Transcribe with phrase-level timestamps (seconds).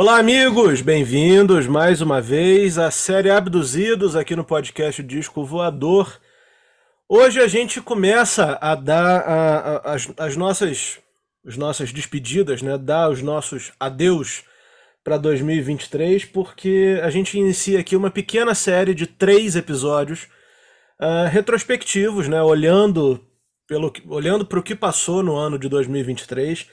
[0.00, 0.80] Olá, amigos!
[0.80, 6.20] Bem-vindos mais uma vez à série Abduzidos aqui no podcast Disco Voador.
[7.08, 11.00] Hoje a gente começa a dar a, a, as, as, nossas,
[11.44, 12.78] as nossas despedidas, né?
[12.78, 14.44] dar os nossos adeus
[15.02, 20.28] para 2023, porque a gente inicia aqui uma pequena série de três episódios
[21.00, 22.40] uh, retrospectivos, né?
[22.40, 23.20] olhando
[24.48, 26.68] para o que passou no ano de 2023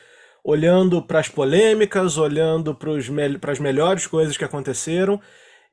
[0.46, 5.20] olhando para as polêmicas, olhando para as melhores coisas que aconteceram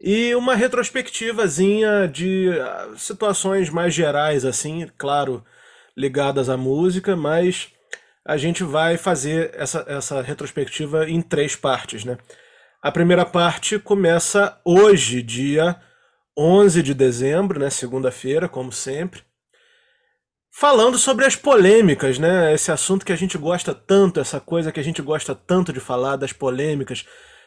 [0.01, 5.45] e uma retrospectivazinha de ah, situações mais gerais, assim, claro,
[5.95, 7.69] ligadas à música, mas
[8.25, 12.17] a gente vai fazer essa, essa retrospectiva em três partes, né?
[12.81, 15.77] A primeira parte começa hoje, dia
[16.37, 19.23] 11 de dezembro, né, segunda-feira, como sempre
[20.53, 22.53] falando sobre as polêmicas, né?
[22.53, 25.81] Esse assunto que a gente gosta tanto, essa coisa que a gente gosta tanto de
[25.81, 27.07] falar, das polêmicas.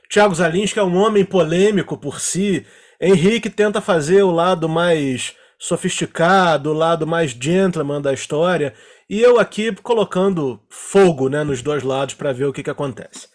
[0.09, 2.65] Tiago Zalins, que é um homem polêmico por si.
[2.99, 8.73] Henrique tenta fazer o lado mais sofisticado, o lado mais gentleman da história.
[9.07, 13.27] E eu aqui colocando fogo né, nos dois lados para ver o que, que acontece.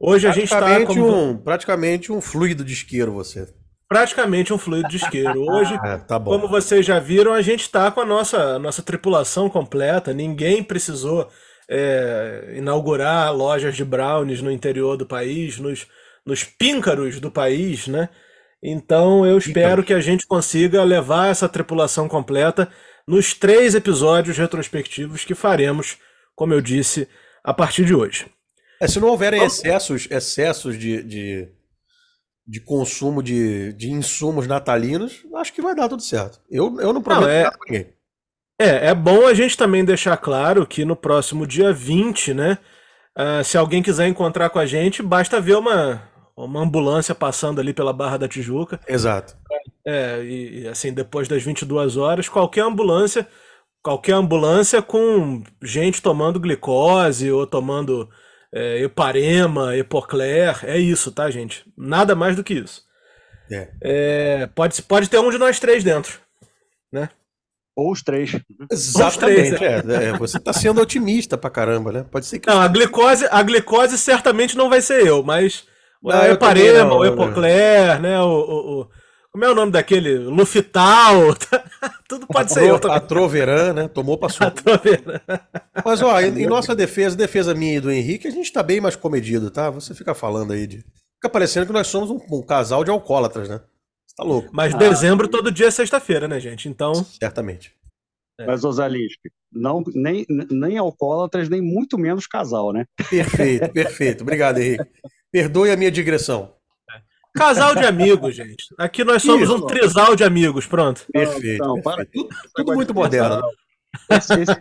[0.00, 0.84] Hoje a gente está.
[0.86, 1.12] Como...
[1.12, 3.48] Um, praticamente um fluido de isqueiro, você
[3.88, 5.42] praticamente um fluido de isqueiro.
[5.42, 9.48] Hoje, é, tá como vocês já viram, a gente está com a nossa, nossa tripulação
[9.48, 10.12] completa.
[10.12, 11.28] Ninguém precisou
[11.68, 15.86] é, inaugurar lojas de brownies no interior do país, nos,
[16.24, 18.08] nos píncaros do país, né?
[18.62, 22.68] Então eu espero que a gente consiga levar essa tripulação completa
[23.06, 25.96] nos três episódios retrospectivos que faremos,
[26.34, 27.08] como eu disse,
[27.42, 28.26] a partir de hoje.
[28.80, 31.48] É, se não houverem excessos, excessos de, de
[32.48, 36.40] de consumo de, de insumos natalinos, acho que vai dar tudo certo.
[36.50, 37.92] Eu, eu não prometo não, é, nada pra ninguém.
[38.58, 42.58] É, é bom a gente também deixar claro que no próximo dia 20, né?
[43.14, 46.02] Uh, se alguém quiser encontrar com a gente, basta ver uma,
[46.34, 48.80] uma ambulância passando ali pela Barra da Tijuca.
[48.88, 49.36] Exato.
[49.86, 53.28] É, e assim, depois das 22 horas, qualquer ambulância,
[53.82, 58.08] qualquer ambulância com gente tomando glicose ou tomando
[58.52, 61.64] é, Eparema, Epocler, é isso, tá, gente?
[61.76, 62.82] Nada mais do que isso.
[63.50, 63.68] É.
[63.82, 66.18] É, pode, pode ter um de nós três dentro,
[66.92, 67.08] né?
[67.76, 68.36] Ou os três.
[68.70, 69.52] Exatamente.
[69.52, 70.04] Os três, é.
[70.06, 70.12] é.
[70.18, 72.04] você tá sendo otimista pra caramba, né?
[72.10, 72.48] Pode ser que.
[72.48, 75.64] Não, a glicose, a glicose certamente não vai ser eu, mas.
[76.02, 78.20] Não, o Eparema, o Epocler, né?
[78.20, 78.88] O, o, o,
[79.38, 80.18] como é o nome daquele?
[80.18, 81.32] Lufital.
[82.08, 82.96] Tudo pode ser eu também.
[82.96, 83.86] A Troveran, né?
[83.86, 84.52] Tomou pra sua.
[85.84, 88.80] Mas, ó, em, em, nossa defesa, defesa minha e do Henrique, a gente tá bem
[88.80, 89.70] mais comedido, tá?
[89.70, 90.78] Você fica falando aí de.
[90.78, 93.60] Fica parecendo que nós somos um, um casal de alcoólatras, né?
[94.04, 94.48] Você tá louco.
[94.52, 94.76] Mas ah.
[94.78, 96.68] dezembro todo dia é sexta-feira, né, gente?
[96.68, 96.92] Então.
[96.94, 97.72] Certamente.
[98.40, 98.44] É.
[98.44, 102.86] Mas, Osalispe, não, nem, nem alcoólatras, nem muito menos casal, né?
[103.08, 104.22] Perfeito, perfeito.
[104.22, 104.84] Obrigado, Henrique.
[105.30, 106.57] Perdoe a minha digressão.
[107.38, 108.66] Casal de amigos, gente.
[108.76, 109.56] Aqui nós somos Isso.
[109.56, 111.06] um trisal de amigos, pronto.
[111.12, 111.64] Perfeito.
[111.64, 112.10] Não, perfeito.
[112.12, 113.42] Tudo, tudo muito moderno.
[114.10, 114.52] Esse, esse,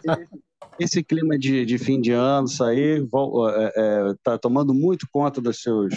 [0.79, 5.41] esse, clima de, de fim de ano, isso aí, é, é, tá tomando muito conta
[5.41, 5.93] dos seus,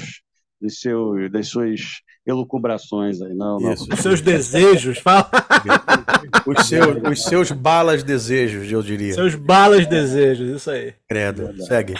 [0.60, 1.80] dos seus, das suas
[2.26, 3.72] elucubrações aí, não, não.
[3.72, 5.30] Os seus desejos, fala.
[6.46, 9.14] Os seus, os seus balas desejos, eu diria.
[9.14, 10.94] Seus balas desejos, isso aí.
[11.08, 11.94] Credo, segue.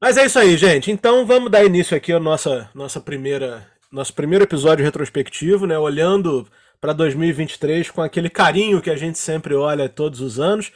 [0.00, 0.90] Mas é isso aí, gente.
[0.90, 5.78] Então vamos dar início aqui à nossa, nossa primeira nosso primeiro episódio retrospectivo, né?
[5.78, 6.46] Olhando
[6.80, 10.72] para 2023 com aquele carinho que a gente sempre olha todos os anos.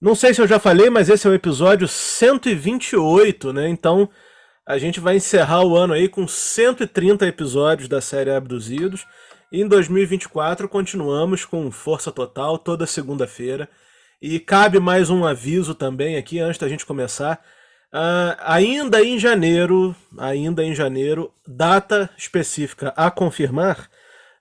[0.00, 3.68] Não sei se eu já falei, mas esse é o episódio 128, né?
[3.68, 4.08] Então
[4.66, 9.06] a gente vai encerrar o ano aí com 130 episódios da série Abduzidos.
[9.52, 13.68] E em 2024 continuamos com força total toda segunda-feira.
[14.20, 17.40] E cabe mais um aviso também aqui antes da gente começar.
[17.92, 23.88] Uh, ainda em janeiro, ainda em janeiro, data específica a confirmar,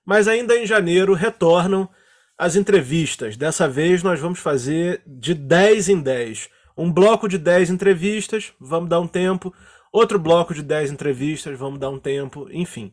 [0.05, 1.89] mas ainda em janeiro retornam
[2.37, 3.37] as entrevistas.
[3.37, 6.49] Dessa vez nós vamos fazer de 10 em 10.
[6.77, 9.53] Um bloco de 10 entrevistas, vamos dar um tempo.
[9.91, 12.47] Outro bloco de 10 entrevistas, vamos dar um tempo.
[12.51, 12.91] Enfim,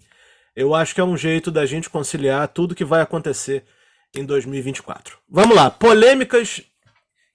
[0.54, 3.64] eu acho que é um jeito da gente conciliar tudo que vai acontecer
[4.14, 5.18] em 2024.
[5.28, 6.62] Vamos lá, polêmicas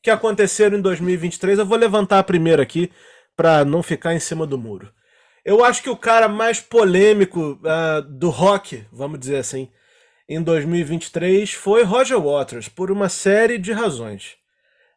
[0.02, 1.60] que aconteceram em 2023.
[1.60, 2.92] Eu vou levantar a primeira aqui
[3.36, 4.92] para não ficar em cima do muro.
[5.46, 9.70] Eu acho que o cara mais polêmico uh, do rock, vamos dizer assim,
[10.28, 14.36] em 2023 foi Roger Waters, por uma série de razões.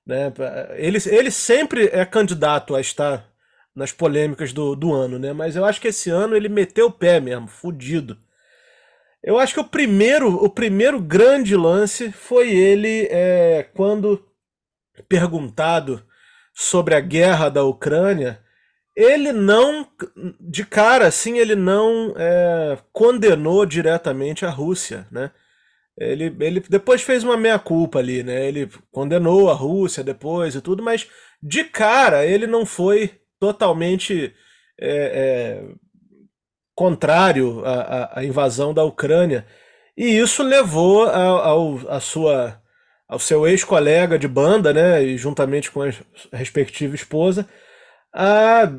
[0.06, 0.32] Né?
[0.76, 3.26] Ele, ele sempre é candidato a estar
[3.75, 5.32] nas polêmicas do, do ano, né?
[5.32, 8.19] mas eu acho que esse ano ele meteu o pé mesmo, fudido.
[9.22, 14.22] Eu acho que o primeiro, o primeiro grande lance foi ele é, quando
[15.08, 16.04] perguntado
[16.54, 18.40] sobre a guerra da Ucrânia,
[18.94, 19.87] ele não,
[20.40, 25.31] de cara, assim, ele não é, condenou diretamente a Rússia, né?
[25.99, 28.46] Ele, ele depois fez uma meia-culpa ali, né?
[28.49, 31.08] Ele condenou a Rússia depois e tudo, mas
[31.43, 34.34] de cara ele não foi totalmente
[34.81, 35.64] é, é,
[36.75, 39.46] contrário à, à, invasão da Ucrânia.
[39.96, 42.62] E isso levou a sua,
[43.12, 45.05] ao seu ex-colega de banda, né?
[45.05, 45.91] E juntamente com a
[46.32, 47.47] respectiva esposa,
[48.11, 48.73] a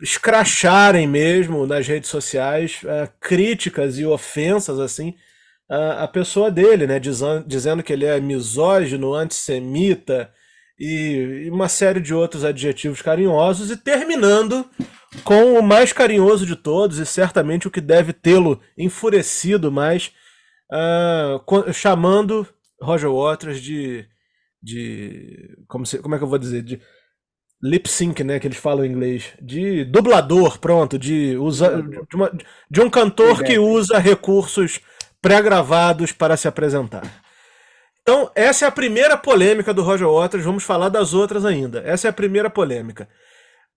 [0.00, 5.14] escracharem mesmo nas redes sociais uh, críticas e ofensas assim
[5.68, 6.98] a, a pessoa dele, né?
[6.98, 10.30] Dizendo, dizendo que ele é misógino, antissemita
[10.78, 14.64] e, e uma série de outros adjetivos carinhosos e terminando
[15.22, 20.12] com o mais carinhoso de todos e certamente o que deve tê-lo enfurecido mais,
[20.72, 22.48] uh, chamando
[22.82, 24.06] Roger Waters de,
[24.62, 26.80] de como, se, como é que eu vou dizer, de
[27.62, 32.32] lip sync, né, que eles falam em inglês, de dublador, pronto, de usa, de, uma,
[32.70, 34.80] de um cantor que usa recursos
[35.20, 37.02] pré-gravados para se apresentar.
[38.02, 41.82] Então, essa é a primeira polêmica do Roger Waters, vamos falar das outras ainda.
[41.84, 43.08] Essa é a primeira polêmica.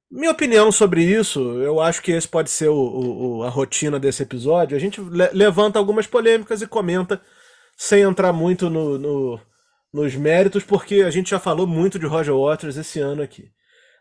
[0.09, 4.23] Minha opinião sobre isso, eu acho que esse pode ser o, o, a rotina desse
[4.23, 4.77] episódio.
[4.77, 7.21] A gente le levanta algumas polêmicas e comenta
[7.75, 9.39] sem entrar muito no, no,
[9.91, 13.51] nos méritos, porque a gente já falou muito de Roger Waters esse ano aqui.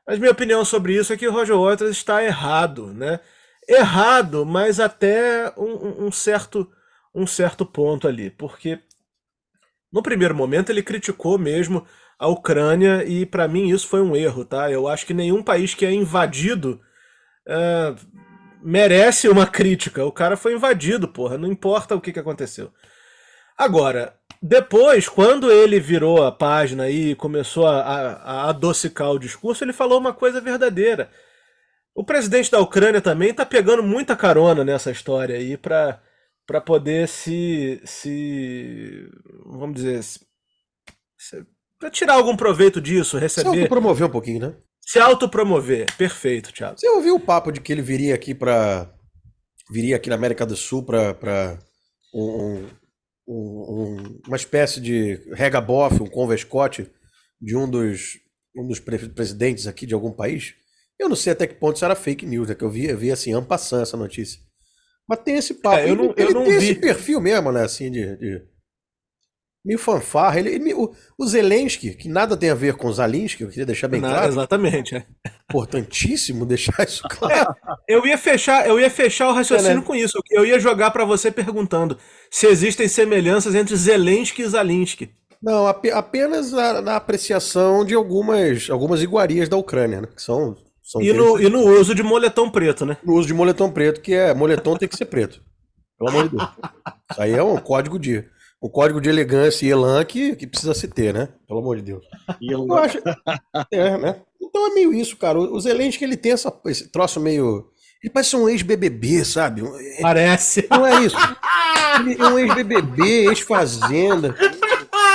[0.07, 3.21] Mas minha opinião sobre isso é que o Roger Waters está errado, né?
[3.69, 6.69] Errado, mas até um, um certo
[7.15, 8.79] um certo ponto ali, porque
[9.93, 11.87] no primeiro momento ele criticou mesmo
[12.19, 14.71] a Ucrânia e para mim isso foi um erro, tá?
[14.71, 16.81] Eu acho que nenhum país que é invadido
[17.47, 17.95] é,
[18.63, 20.05] merece uma crítica.
[20.05, 22.73] O cara foi invadido, porra, não importa o que, que aconteceu.
[23.63, 24.13] Agora,
[24.43, 29.73] depois, quando ele virou a página e começou a, a, a, adocicar o discurso, ele
[29.73, 31.09] falou uma coisa verdadeira.
[31.95, 36.03] O presidente da Ucrânia também está pegando muita carona nessa história aí para
[36.45, 39.09] para poder se, se
[39.47, 40.21] vamos dizer, se,
[41.17, 41.47] se,
[41.79, 43.49] para tirar algum proveito disso, receber.
[43.49, 44.55] Se autopromover um pouquinho, né?
[44.81, 46.81] Se autopromover, perfeito, Thiago.
[46.81, 48.93] Você ouviu o papo de que ele viria aqui para
[49.71, 51.59] viria aqui na América do Sul para
[52.13, 52.67] um,
[53.33, 56.91] um, uma espécie de regabof, um convescote
[57.41, 58.19] de um dos,
[58.57, 60.55] um dos presidentes aqui de algum país?
[60.99, 62.97] Eu não sei até que ponto isso era fake news, é que eu vi, eu
[62.97, 64.41] vi assim, ampassando essa notícia.
[65.09, 65.79] Mas tem esse papo.
[65.79, 66.65] É, eu não, ele, eu não tem vi.
[66.65, 67.65] esse perfil mesmo, né?
[67.65, 68.17] Assim, de.
[68.17, 68.52] de...
[69.65, 70.41] Meio fanfarra.
[70.41, 73.67] Ele, ele, o, o Zelensky, que nada tem a ver com o Zalinski, eu queria
[73.67, 74.27] deixar bem não, claro.
[74.27, 74.97] Exatamente.
[74.97, 75.07] É.
[75.49, 77.55] Importantíssimo deixar isso claro.
[77.89, 79.83] É, eu, ia fechar, eu ia fechar o raciocínio é, né?
[79.83, 80.19] com isso.
[80.31, 81.97] Eu ia jogar para você perguntando
[82.31, 85.11] se existem semelhanças entre Zelensky e Zalinski.
[85.43, 90.09] Não, apenas na, na, apreciação de algumas, algumas iguarias da Ucrânia, né?
[90.15, 90.57] Que são
[91.01, 92.97] e no, e no uso de moletom preto, né?
[93.05, 94.35] No uso de moletom preto, que é.
[94.35, 95.41] Moletom tem que ser preto.
[95.99, 96.51] Pelo amor de Deus.
[97.11, 98.25] Isso aí é um código de.
[98.63, 101.29] Um código de elegância e elan que, que precisa se ter, né?
[101.49, 102.05] Pelo amor de Deus.
[102.41, 102.99] Eu acho.
[103.73, 104.21] É, né?
[104.41, 105.39] Então é meio isso, cara.
[105.39, 107.71] O Zelensky, ele tem essa, esse troço meio.
[108.03, 109.63] Ele parece um ex-BBB, sabe?
[110.01, 110.67] Parece.
[110.71, 111.17] Não é isso.
[112.01, 114.35] Ele é um ex-BBB, ex-fazenda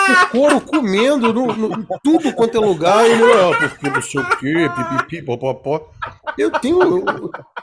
[0.09, 4.21] o couro comendo no, no, tudo quanto é lugar, e não é porque não sei
[4.21, 5.91] o quê, pipipi, popopó.
[6.37, 7.03] Eu tenho.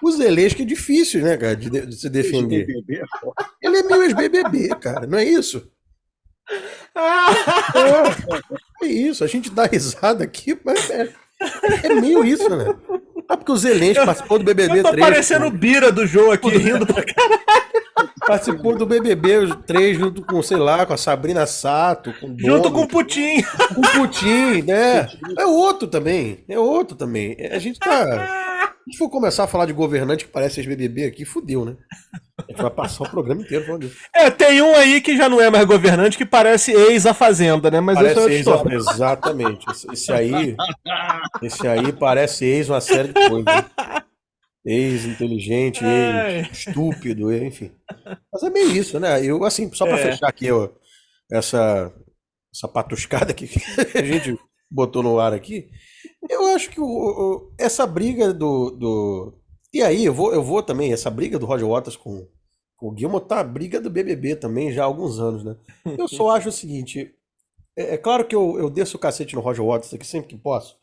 [0.03, 2.67] Os Zelensky é difícil, né, cara, de, de se defender.
[3.63, 5.71] Ele é meio ex-BBB, cara, não é isso?
[8.83, 11.09] É, isso, a gente dá risada aqui, mas é,
[11.85, 12.75] é meio isso, né?
[13.29, 14.85] Ah, porque o Zelensky participou do BBB 3.
[14.85, 17.41] Eu tô parecendo o Bira do jogo aqui, rindo pra caralho.
[18.27, 22.13] Participou do BBB 3 junto com, sei lá, com a Sabrina Sato.
[22.21, 23.43] Com junto com o Putin.
[23.75, 25.09] Com o Putin, né?
[25.39, 26.45] É outro também.
[26.49, 27.37] É outro também.
[27.51, 28.54] A gente tá.
[28.87, 31.75] Gente for começar a falar de governante que parece ex-BBB aqui, fudeu, né?
[32.39, 33.97] A gente vai passar o programa inteiro falando disso.
[34.15, 37.71] É, tem um aí que já não é mais governante que parece ex a Fazenda,
[37.71, 37.81] né?
[37.81, 38.63] Mas parece ex a...
[38.71, 39.65] Exatamente.
[39.91, 40.55] Esse aí,
[41.43, 43.55] esse aí parece ex uma série de coisas.
[44.67, 47.71] Ex-inteligente, ex-estúpido, enfim.
[48.33, 49.25] Mas é meio isso, né?
[49.25, 50.11] Eu, assim, só para é.
[50.11, 50.69] fechar aqui ó,
[51.31, 51.93] essa,
[52.55, 53.49] essa patuscada que
[53.95, 54.39] a gente
[54.71, 55.71] botou no ar aqui,
[56.29, 59.35] eu acho que o, o, essa briga do, do.
[59.73, 62.27] E aí, eu vou, eu vou também, essa briga do Roger Waters com,
[62.77, 65.57] com o Gilmore tá a briga do BBB também já há alguns anos, né?
[65.99, 67.15] Eu só acho o seguinte:
[67.77, 70.37] é, é claro que eu, eu desço o cacete no Roger Waters aqui sempre que
[70.37, 70.77] posso.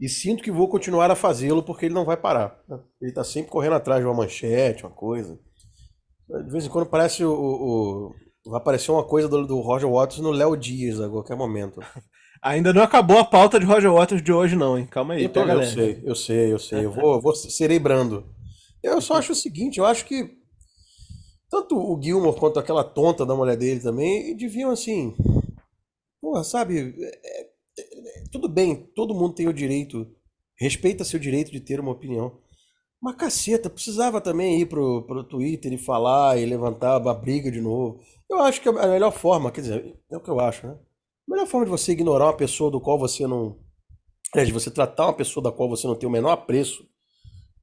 [0.00, 2.60] E sinto que vou continuar a fazê-lo porque ele não vai parar.
[2.68, 2.80] Né?
[3.00, 5.38] Ele está sempre correndo atrás de uma manchete, uma coisa.
[6.28, 8.14] De vez em quando parece o, o
[8.50, 11.80] vai aparecer uma coisa do, do, Roger Waters no Léo Dias a qualquer momento.
[12.42, 14.84] Ainda não acabou a pauta de Roger Waters de hoje, não, hein?
[14.90, 15.72] Calma aí, então, Eu leve.
[15.72, 16.84] sei, eu sei, eu sei.
[16.84, 18.26] Eu vou, vou serei brando.
[18.82, 20.28] Eu só acho o seguinte, eu acho que
[21.48, 25.14] tanto o Gilmore quanto aquela tonta da mulher dele também deviam assim.
[26.20, 26.96] Porra, sabe?
[26.98, 30.10] É, é, tudo bem, todo mundo tem o direito,
[30.58, 32.40] respeita seu direito de ter uma opinião.
[33.00, 37.60] Mas caceta, precisava também ir pro, pro Twitter e falar e levantar a briga de
[37.60, 38.00] novo.
[38.28, 40.76] Eu acho que a melhor forma, quer dizer, é o que eu acho, né?
[41.32, 43.58] A melhor forma de você ignorar uma pessoa do qual você não.
[44.36, 46.86] É, de você tratar uma pessoa da qual você não tem o menor apreço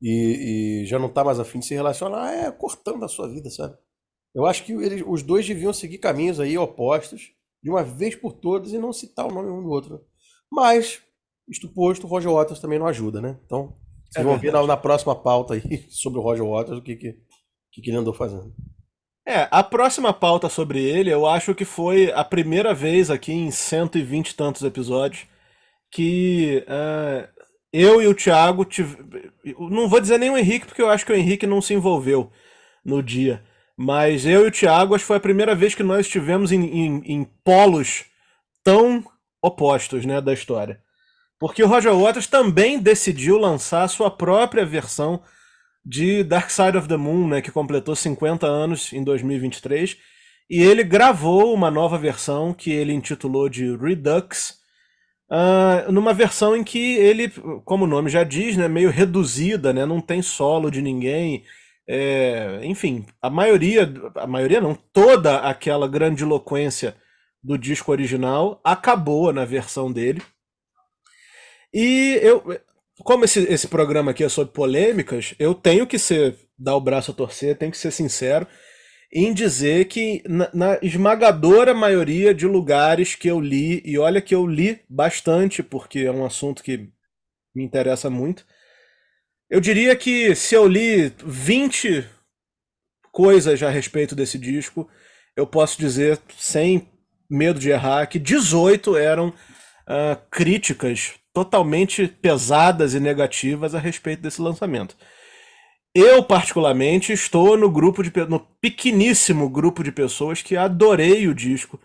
[0.02, 3.48] e, e já não tá mais afim de se relacionar é cortando a sua vida,
[3.52, 3.78] sabe?
[4.34, 8.34] Eu acho que eles, os dois deviam seguir caminhos aí opostos de uma vez por
[8.34, 10.04] todas e não citar o nome um do outro.
[10.52, 11.04] Mas,
[11.48, 13.40] isto posto, o Roger Waters também não ajuda, né?
[13.46, 13.76] Então,
[14.10, 16.96] vocês é vão ver na, na, próxima pauta aí sobre o Roger Waters o que,
[16.96, 17.14] que,
[17.72, 18.52] que ele andou fazendo.
[19.30, 23.52] É, a próxima pauta sobre ele, eu acho que foi a primeira vez aqui em
[23.52, 25.28] 120 e tantos episódios
[25.92, 27.30] que uh,
[27.72, 28.98] eu e o Thiago tive...
[29.60, 32.32] não vou dizer nem o Henrique porque eu acho que o Henrique não se envolveu
[32.84, 33.44] no dia,
[33.78, 36.66] mas eu e o Thiago acho que foi a primeira vez que nós estivemos em,
[36.66, 38.06] em, em polos
[38.64, 39.06] tão
[39.44, 40.82] opostos, né, da história.
[41.40, 45.22] Porque o Roger Waters também decidiu lançar a sua própria versão
[45.86, 49.98] de Dark Side of the Moon, né, que completou 50 anos em 2023,
[50.50, 54.60] e ele gravou uma nova versão que ele intitulou de Redux,
[55.32, 57.30] uh, numa versão em que ele,
[57.66, 61.44] como o nome já diz, né, meio reduzida, né, não tem solo de ninguém,
[61.88, 66.96] é, enfim, a maioria, a maioria não, toda aquela grandiloquência
[67.42, 70.22] do disco original acabou na versão dele.
[71.74, 72.60] E eu,
[73.04, 77.12] como esse, esse programa aqui é sobre polêmicas, eu tenho que ser dar o braço
[77.12, 78.48] a torcer, tenho que ser sincero
[79.12, 84.36] em dizer que na, na, esmagadora maioria de lugares que eu li, e olha que
[84.36, 86.90] eu li bastante, porque é um assunto que
[87.56, 88.46] me interessa muito,
[89.50, 92.08] eu diria que se eu li 20
[93.12, 94.88] coisas a respeito desse disco,
[95.36, 96.88] eu posso dizer, sem
[97.28, 104.42] medo de errar, que 18 eram uh, críticas totalmente pesadas e negativas a respeito desse
[104.42, 104.96] lançamento.
[105.94, 111.80] Eu, particularmente, estou no grupo de no pequeníssimo grupo de pessoas que adorei o disco.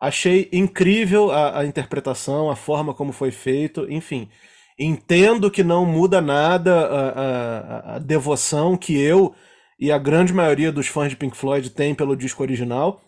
[0.00, 4.30] Achei incrível a, a interpretação, a forma como foi feito, enfim.
[4.78, 9.34] Entendo que não muda nada a, a, a, devoção que eu
[9.78, 13.02] e a grande maioria dos fãs de Pink Floyd tem pelo disco original.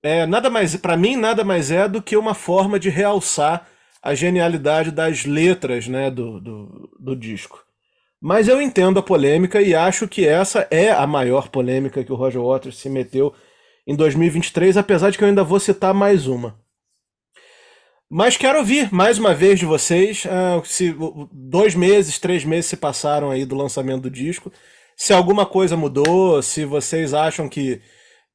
[0.00, 3.66] É, nada mais, para mim, nada mais é do que uma forma de realçar
[4.04, 7.64] a genialidade das letras né, do, do, do disco.
[8.20, 12.14] Mas eu entendo a polêmica e acho que essa é a maior polêmica que o
[12.14, 13.34] Roger Waters se meteu
[13.86, 16.60] em 2023, apesar de que eu ainda vou citar mais uma.
[18.10, 20.94] Mas quero ouvir mais uma vez de vocês, uh, se
[21.32, 24.52] dois meses, três meses se passaram aí do lançamento do disco,
[24.94, 27.80] se alguma coisa mudou, se vocês acham que,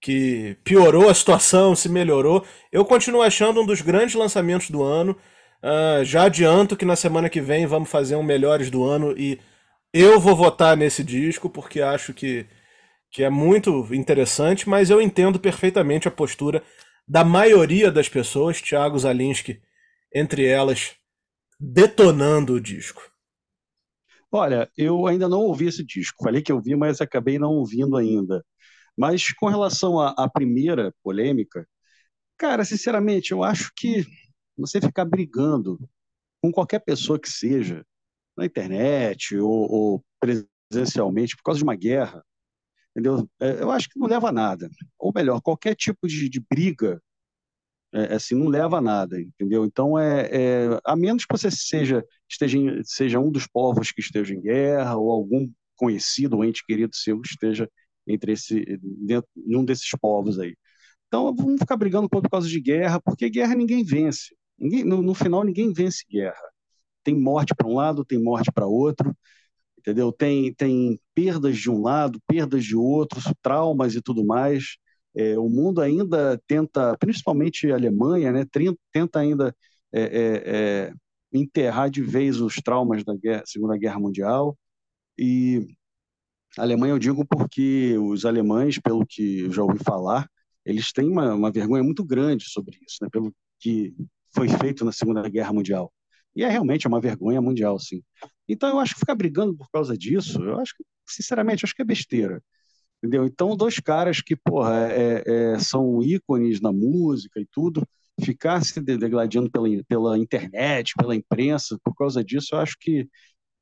[0.02, 2.44] que piorou a situação, se melhorou.
[2.72, 5.16] Eu continuo achando um dos grandes lançamentos do ano.
[5.62, 9.40] Uh, já adianto que na semana que vem vamos fazer um Melhores do Ano e
[9.94, 12.46] eu vou votar nesse disco porque acho que,
[13.12, 16.64] que é muito interessante, mas eu entendo perfeitamente a postura
[17.08, 19.62] da maioria das pessoas, Thiago Zalinski
[20.14, 20.96] entre elas,
[21.60, 23.02] detonando o disco.
[24.32, 26.24] Olha, eu ainda não ouvi esse disco.
[26.24, 28.46] Falei que eu vi, mas acabei não ouvindo ainda.
[28.98, 31.68] Mas com relação à, à primeira polêmica,
[32.38, 34.06] cara, sinceramente, eu acho que
[34.60, 35.80] você ficar brigando
[36.42, 37.86] com qualquer pessoa que seja,
[38.38, 42.24] na internet ou, ou presencialmente, por causa de uma guerra,
[42.92, 43.30] entendeu?
[43.40, 44.70] É, eu acho que não leva a nada.
[44.98, 47.02] Ou melhor, qualquer tipo de, de briga,
[47.94, 49.66] é, assim, não leva a nada, entendeu?
[49.66, 54.34] Então, é, é, a menos que você seja, esteja, seja um dos povos que esteja
[54.34, 57.70] em guerra, ou algum conhecido ou ente querido seu esteja
[58.08, 60.56] entre esse, dentro, em um desses povos aí.
[61.08, 64.36] Então, vamos ficar brigando por causa de guerra, porque guerra ninguém vence.
[64.60, 66.42] Ninguém, no, no final, ninguém vence guerra.
[67.04, 69.16] Tem morte para um lado, tem morte para outro,
[69.78, 70.12] entendeu?
[70.12, 74.78] Tem, tem perdas de um lado, perdas de outro, traumas e tudo mais.
[75.16, 78.46] É, o mundo ainda tenta, principalmente a Alemanha, né,
[78.92, 79.56] tenta ainda
[79.92, 80.94] é, é, é,
[81.34, 84.58] enterrar de vez os traumas da guerra, Segunda Guerra Mundial.
[85.18, 85.68] E
[86.58, 90.30] a Alemanha eu digo porque os alemães, pelo que eu já ouvi falar,
[90.66, 93.94] eles têm uma, uma vergonha muito grande sobre isso, né, pelo que
[94.34, 95.92] foi feito na Segunda Guerra Mundial.
[96.36, 98.02] E é realmente uma vergonha mundial, sim.
[98.48, 101.82] Então eu acho que ficar brigando por causa disso, eu acho que, sinceramente, acho que
[101.82, 102.42] é besteira.
[103.02, 103.26] Entendeu?
[103.26, 107.88] Então, dois caras que, porra, é, é, são ícones na música e tudo,
[108.24, 113.08] ficar se degladiando pela, pela internet, pela imprensa, por causa disso, eu acho que,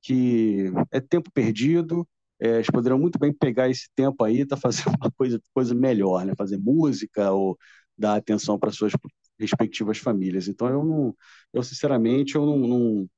[0.02, 2.08] que é tempo perdido.
[2.40, 5.76] É, eles poderiam muito bem pegar esse tempo aí e tá fazendo uma coisa, coisa
[5.76, 6.34] melhor, né?
[6.38, 7.58] Fazer música ou
[7.98, 8.94] dar atenção para suas
[9.40, 10.48] respectivas famílias.
[10.48, 11.16] Então eu não,
[11.54, 13.10] eu sinceramente eu não, não,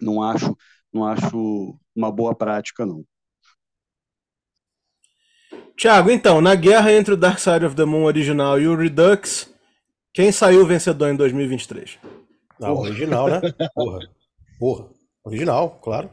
[0.00, 0.56] não acho,
[0.92, 3.04] não acho uma boa prática não.
[5.76, 9.54] Tiago, então, na guerra entre o Dark Side of the Moon original e o Redux,
[10.14, 11.98] quem saiu vencedor em 2023?
[12.58, 12.88] Não, Porra.
[12.88, 13.40] original, né?
[13.74, 13.98] Porra.
[14.58, 14.88] Porra.
[15.22, 16.10] Original, claro.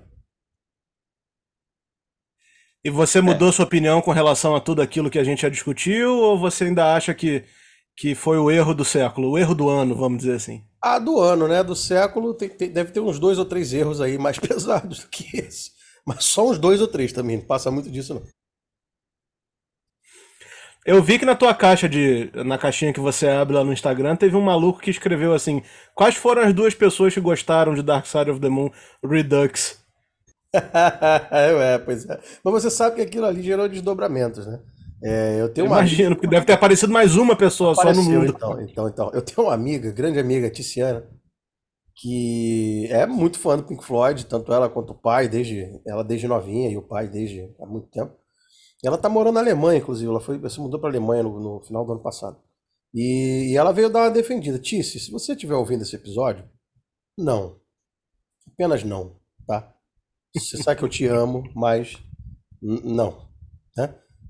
[2.83, 3.51] E você mudou é.
[3.53, 6.93] sua opinião com relação a tudo aquilo que a gente já discutiu, ou você ainda
[6.93, 7.45] acha que,
[7.95, 10.63] que foi o erro do século, o erro do ano, vamos dizer assim?
[10.81, 11.63] Ah, do ano, né?
[11.63, 15.07] Do século tem, tem, deve ter uns dois ou três erros aí mais pesados do
[15.07, 15.71] que esse.
[16.05, 18.23] Mas só uns dois ou três também, não passa muito disso não.
[20.85, 22.29] Eu vi que na tua caixa de.
[22.43, 25.63] Na caixinha que você abre lá no Instagram, teve um maluco que escreveu assim:
[25.95, 28.69] Quais foram as duas pessoas que gostaram de Dark Side of the Moon
[29.01, 29.81] Redux?
[31.31, 32.19] é, pois é.
[32.43, 34.59] Mas você sabe que aquilo ali gerou desdobramentos, né?
[35.03, 36.15] É, eu tenho uma Imagino, amiga...
[36.15, 38.33] porque deve ter aparecido mais uma pessoa Apareceu, só no mundo.
[38.33, 39.11] Então, então, então.
[39.13, 41.05] Eu tenho uma amiga, grande amiga, Tiziana,
[41.95, 46.27] que é muito fã do Pink Floyd, tanto ela quanto o pai, desde ela desde
[46.27, 48.13] novinha e o pai desde há muito tempo.
[48.83, 50.09] Ela tá morando na Alemanha, inclusive.
[50.09, 52.37] Ela foi, se mudou para Alemanha no, no, final do ano passado.
[52.93, 54.59] E, e, ela veio dar uma defendida.
[54.59, 56.47] Tice, se você estiver ouvindo esse episódio,
[57.17, 57.59] não.
[58.47, 59.15] Apenas não,
[59.47, 59.73] tá?
[60.35, 61.97] Você sabe que eu te amo, mas
[62.61, 63.22] não.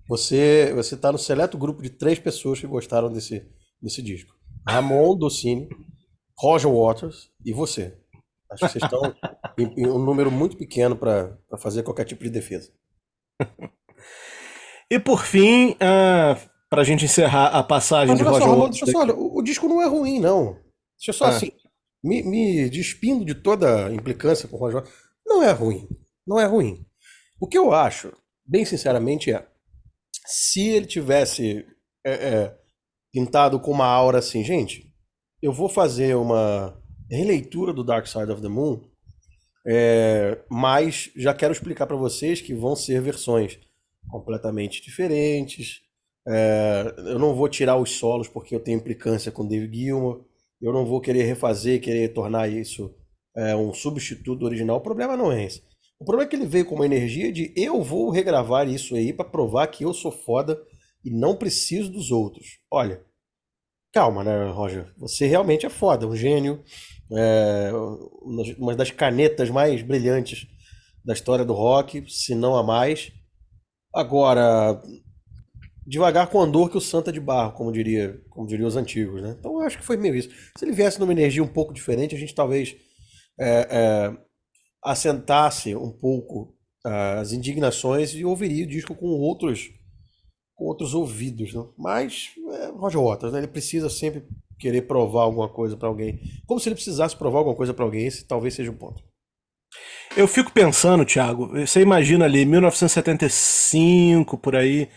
[0.07, 3.45] Você, você tá no seleto grupo de três pessoas que gostaram desse,
[3.81, 4.33] desse disco.
[4.67, 5.69] Ramon Docini,
[6.37, 7.97] Roger Waters e você.
[8.51, 9.01] Acho que vocês estão
[9.57, 12.71] em, em um número muito pequeno para fazer qualquer tipo de defesa.
[14.89, 18.99] E por fim, uh, pra gente encerrar a passagem Mas, de Roger só, Deixa só,
[18.99, 20.53] olha, o, o, disco não é ruim, não.
[20.97, 21.29] Deixa eu só ah.
[21.29, 21.51] assim,
[22.03, 24.83] me, me despindo de toda a implicância com o Roger
[25.25, 25.87] Não é ruim.
[26.27, 26.85] Não é ruim.
[27.39, 28.13] O que eu acho,
[28.45, 29.47] bem sinceramente, é
[30.25, 31.65] se ele tivesse
[32.05, 32.57] é, é,
[33.11, 34.91] pintado com uma aura assim, gente,
[35.41, 38.81] eu vou fazer uma releitura do Dark Side of the Moon,
[39.65, 43.59] é, mas já quero explicar para vocês que vão ser versões
[44.09, 45.81] completamente diferentes.
[46.27, 50.25] É, eu não vou tirar os solos porque eu tenho implicância com David Gilmour.
[50.61, 52.93] Eu não vou querer refazer, querer tornar isso
[53.35, 54.77] é, um substituto original.
[54.77, 55.61] O problema não é esse.
[56.03, 59.13] O problema é que ele veio com uma energia de eu vou regravar isso aí
[59.13, 60.61] para provar que eu sou foda
[61.01, 62.59] e não preciso dos outros.
[62.69, 63.01] Olha,
[63.93, 64.93] calma, né, Roger?
[64.97, 66.61] Você realmente é foda, um gênio,
[67.09, 67.71] é,
[68.57, 70.45] uma das canetas mais brilhantes
[71.05, 73.09] da história do rock, se não a mais.
[73.95, 74.83] Agora,
[75.87, 79.37] devagar com andor que o santa de barro, como diria, como diriam os antigos, né?
[79.39, 80.29] Então eu acho que foi meio isso.
[80.57, 82.75] Se ele viesse numa energia um pouco diferente, a gente talvez
[83.39, 84.17] é, é,
[84.83, 86.53] assentasse um pouco
[86.85, 89.69] uh, as indignações e ouviria o disco com outros
[90.55, 91.65] com outros ouvidos, né?
[91.77, 93.39] Mas é, Roger Waters, né?
[93.39, 94.23] Ele precisa sempre
[94.59, 98.05] querer provar alguma coisa para alguém, como se ele precisasse provar alguma coisa para alguém.
[98.05, 99.01] Esse talvez seja o ponto.
[100.15, 104.87] Eu fico pensando, Thiago, você imagina ali, 1975, por aí,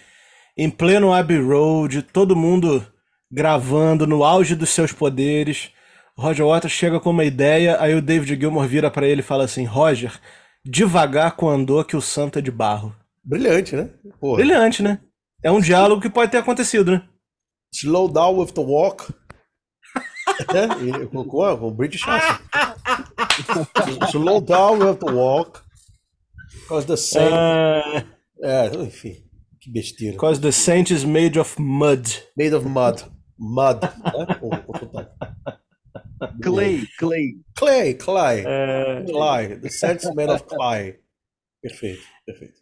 [0.56, 2.86] em pleno Abbey Road, todo mundo
[3.30, 5.70] gravando no auge dos seus poderes.
[6.18, 9.44] Roger Waters chega com uma ideia, aí o David Gilmour vira para ele e fala
[9.44, 10.18] assim: Roger,
[10.64, 12.94] devagar com andor que o santo é de barro.
[13.22, 13.90] Brilhante, né?
[14.18, 14.36] Porra.
[14.36, 15.00] Brilhante, né?
[15.42, 17.02] É um diálogo que pode ter acontecido, né?
[17.74, 19.12] Slow down with the walk.
[20.54, 22.02] é, com, com, com o British.
[24.08, 25.60] Slow down with the walk.
[26.62, 27.32] Because the saint.
[27.32, 28.06] Uh...
[28.42, 29.16] É, enfim,
[29.60, 30.12] que besteira.
[30.12, 32.22] Because the saint is made of mud.
[32.36, 33.04] Made of mud.
[33.38, 33.80] Mud.
[33.82, 34.66] né?
[36.50, 37.34] clay, clay.
[37.54, 38.40] Clay, clay.
[38.42, 39.04] Uh...
[39.10, 39.56] Clay.
[39.60, 40.98] The saint is made of clay.
[41.62, 42.54] Perfeito, perfeito.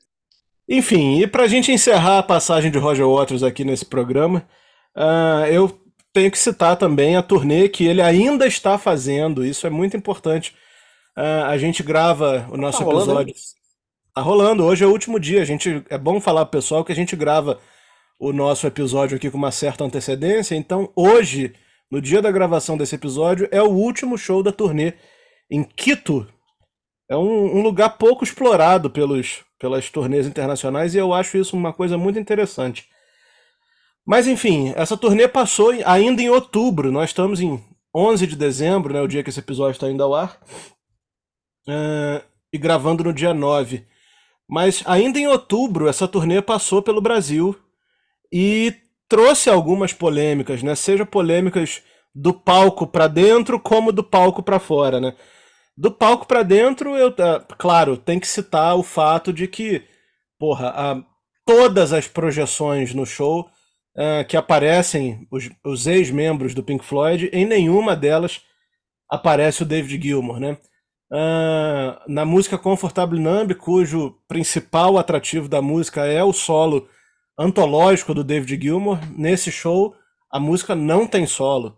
[0.68, 4.48] Enfim, e pra gente encerrar a passagem de Roger Waters aqui nesse programa,
[4.96, 5.78] uh, eu
[6.12, 9.44] tenho que citar também a turnê que ele ainda está fazendo.
[9.44, 10.54] Isso é muito importante
[11.16, 13.12] Uh, a gente grava o nosso tá episódio.
[13.12, 13.32] Rolando,
[14.12, 15.42] tá rolando, hoje é o último dia.
[15.42, 17.60] A gente, é bom falar pro pessoal que a gente grava
[18.18, 20.56] o nosso episódio aqui com uma certa antecedência.
[20.56, 21.54] Então, hoje,
[21.90, 24.94] no dia da gravação desse episódio, é o último show da turnê
[25.50, 26.26] em Quito.
[27.08, 31.72] É um, um lugar pouco explorado pelos, pelas turnês internacionais e eu acho isso uma
[31.72, 32.88] coisa muito interessante.
[34.06, 36.92] Mas enfim, essa turnê passou ainda em outubro.
[36.92, 37.62] Nós estamos em
[37.94, 40.38] 11 de dezembro, né, o dia que esse episódio está indo ao ar
[41.68, 43.86] uh, e gravando no dia 9.
[44.48, 47.56] Mas ainda em outubro, essa turnê passou pelo Brasil
[48.32, 48.74] e
[49.08, 50.74] trouxe algumas polêmicas, né?
[50.74, 51.82] Seja polêmicas
[52.14, 55.14] do palco para dentro como do palco para fora, né?
[55.76, 57.12] Do palco para dentro, eu,
[57.58, 59.82] claro, tem que citar o fato de que,
[60.38, 61.04] porra,
[61.44, 63.48] todas as projeções no show
[63.96, 68.42] uh, que aparecem os, os ex-membros do Pink Floyd, em nenhuma delas
[69.10, 70.56] aparece o David Gilmour, né?
[71.12, 76.88] Uh, na música Comfortable Numb, cujo principal atrativo da música é o solo
[77.38, 79.94] antológico do David Gilmour, nesse show
[80.30, 81.76] a música não tem solo.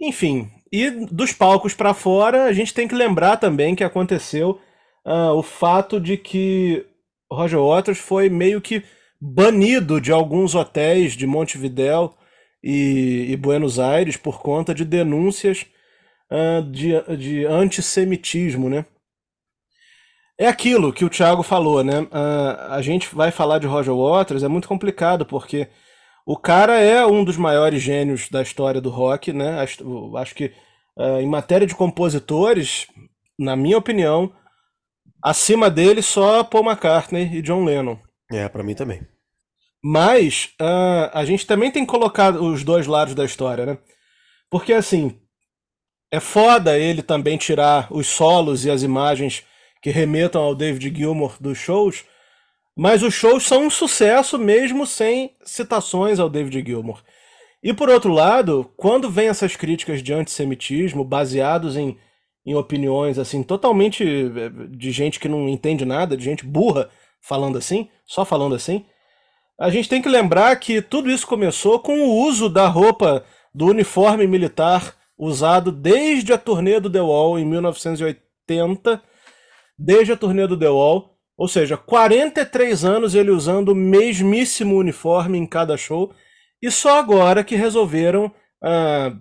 [0.00, 4.60] Enfim, e dos palcos para fora, a gente tem que lembrar também que aconteceu
[5.04, 6.86] uh, o fato de que
[7.30, 8.82] Roger Waters foi meio que
[9.20, 12.14] banido de alguns hotéis de Montevidéu
[12.62, 15.66] e, e Buenos Aires por conta de denúncias
[16.30, 18.86] uh, de, de antissemitismo, né?
[20.38, 22.00] É aquilo que o Thiago falou, né?
[22.02, 25.68] Uh, a gente vai falar de Roger Waters, é muito complicado, porque
[26.26, 29.60] o cara é um dos maiores gênios da história do rock, né?
[29.60, 30.52] Acho, acho que
[30.98, 32.86] uh, em matéria de compositores,
[33.38, 34.30] na minha opinião,
[35.22, 37.96] acima dele só Paul McCartney e John Lennon.
[38.30, 39.06] É, para mim também.
[39.82, 43.78] Mas uh, a gente também tem que colocar os dois lados da história, né?
[44.50, 45.18] Porque assim,
[46.12, 49.44] é foda ele também tirar os solos e as imagens
[49.86, 52.04] que remetam ao David Gilmour dos shows,
[52.76, 57.04] mas os shows são um sucesso mesmo sem citações ao David Gilmour.
[57.62, 61.96] E por outro lado, quando vem essas críticas de antissemitismo baseados em,
[62.44, 67.56] em opiniões assim totalmente eh, de gente que não entende nada, de gente burra falando
[67.56, 68.84] assim, só falando assim,
[69.56, 73.66] a gente tem que lembrar que tudo isso começou com o uso da roupa do
[73.66, 79.00] uniforme militar usado desde a turnê do The Wall em 1980,
[79.78, 85.36] desde a turnê do The Wall ou seja, 43 anos ele usando o mesmíssimo uniforme
[85.36, 86.12] em cada show,
[86.62, 89.16] e só agora que resolveram uh,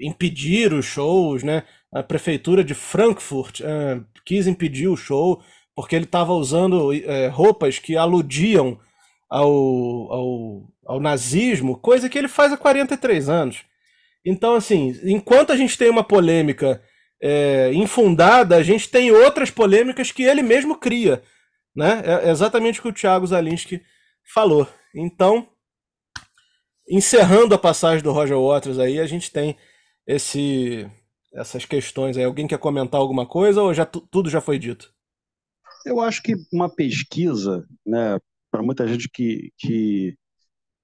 [0.00, 1.64] impedir os shows, né?
[1.92, 5.42] A prefeitura de Frankfurt uh, quis impedir o show
[5.74, 8.78] porque ele estava usando uh, roupas que aludiam
[9.28, 9.52] ao,
[10.12, 13.64] ao, ao nazismo, coisa que ele faz há 43 anos.
[14.24, 16.82] Então, assim, enquanto a gente tem uma polêmica
[17.20, 21.22] é, infundada, a gente tem outras polêmicas que ele mesmo cria.
[21.74, 22.02] Né?
[22.04, 23.82] É exatamente o que o Thiago Zalinski
[24.34, 24.66] falou.
[24.94, 25.48] Então,
[26.88, 29.56] encerrando a passagem do Roger Waters aí, a gente tem
[30.06, 30.90] esse
[31.32, 32.24] essas questões aí.
[32.24, 34.92] Alguém quer comentar alguma coisa ou já tudo já foi dito?
[35.86, 38.18] Eu acho que uma pesquisa, né,
[38.50, 40.16] para muita gente que, que,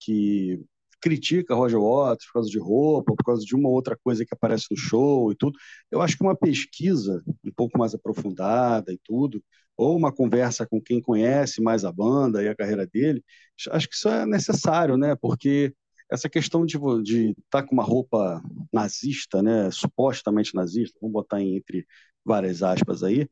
[0.01, 0.65] que
[1.01, 4.67] critica Roger Waters por causa de roupa, por causa de uma outra coisa que aparece
[4.71, 5.59] no show e tudo,
[5.91, 9.43] eu acho que uma pesquisa um pouco mais aprofundada e tudo,
[9.77, 13.23] ou uma conversa com quem conhece mais a banda e a carreira dele,
[13.71, 15.15] acho que isso é necessário, né?
[15.17, 15.75] Porque
[16.11, 21.87] essa questão de estar tá com uma roupa nazista, né, supostamente nazista, vamos botar entre
[22.25, 23.29] várias aspas aí,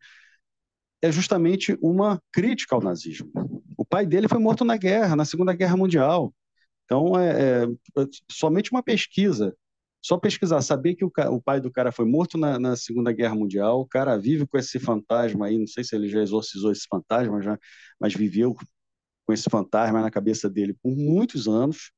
[1.02, 3.30] é justamente uma crítica ao nazismo.
[3.76, 6.34] O pai dele foi morto na guerra, na Segunda Guerra Mundial.
[6.84, 7.66] Então, é, é
[8.30, 9.56] somente uma pesquisa
[10.04, 13.34] só pesquisar, saber que o, o pai do cara foi morto na, na, Segunda Guerra
[13.34, 16.86] Mundial, o cara vive com esse fantasma aí, não sei se ele já exorcizou esse
[16.86, 17.58] fantasma, já,
[17.98, 18.54] mas viveu
[19.26, 21.90] com esse fantasma na cabeça dele por muitos anos.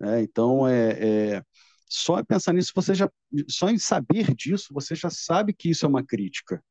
[0.00, 0.22] Né?
[0.22, 1.42] Então, é, é,
[1.88, 3.10] só pensar nisso, você já,
[3.48, 6.62] só em saber disso, você já sabe que isso é uma crítica.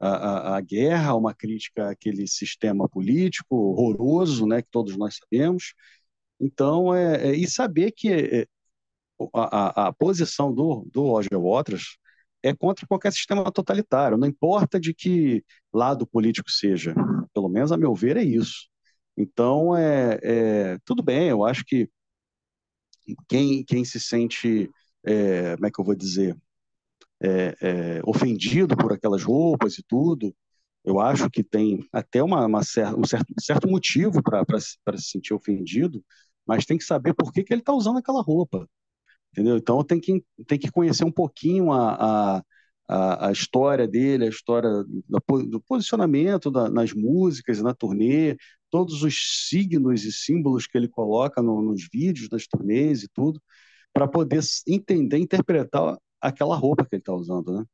[0.00, 5.74] A guerra, uma crítica àquele sistema político horroroso, né, que todos nós sabemos.
[6.44, 8.46] Então, é, é e saber que é,
[9.34, 11.96] a, a, posição do, do Roger Waters
[12.42, 16.94] é contra qualquer sistema totalitário, não importa de que lado político seja.
[17.32, 18.68] Pelo menos, a meu ver, é isso.
[19.16, 21.88] Então, é, é tudo bem, eu acho que
[23.28, 24.70] quem, quem se sente,
[25.04, 26.36] é, como é que eu vou dizer,
[27.22, 30.34] é, é, ofendido por aquelas roupas e tudo,
[30.84, 34.60] eu acho que tem até uma, uma cer um certo, certo motivo para
[34.98, 36.04] se sentir ofendido,
[36.46, 38.68] mas tem que saber por que, que ele está usando aquela roupa
[39.34, 39.56] entendeu?
[39.56, 42.42] Então tem que, tem que conhecer um pouquinho a,
[42.88, 48.36] a, a história dele, a história do, do posicionamento da, nas músicas, na turnê,
[48.70, 53.42] todos os signos e símbolos que ele coloca no, nos vídeos das turnês e tudo,
[53.92, 57.64] para poder entender, interpretar aquela roupa que ele está usando, né?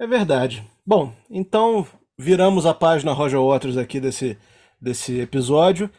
[0.00, 0.64] É verdade.
[0.86, 4.38] Bom, então viramos a página Roger Waters aqui desse,
[4.80, 5.90] desse episódio.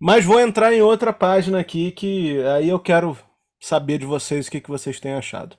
[0.00, 3.16] Mas vou entrar em outra página aqui que aí eu quero
[3.60, 5.56] saber de vocês o que, que vocês têm achado.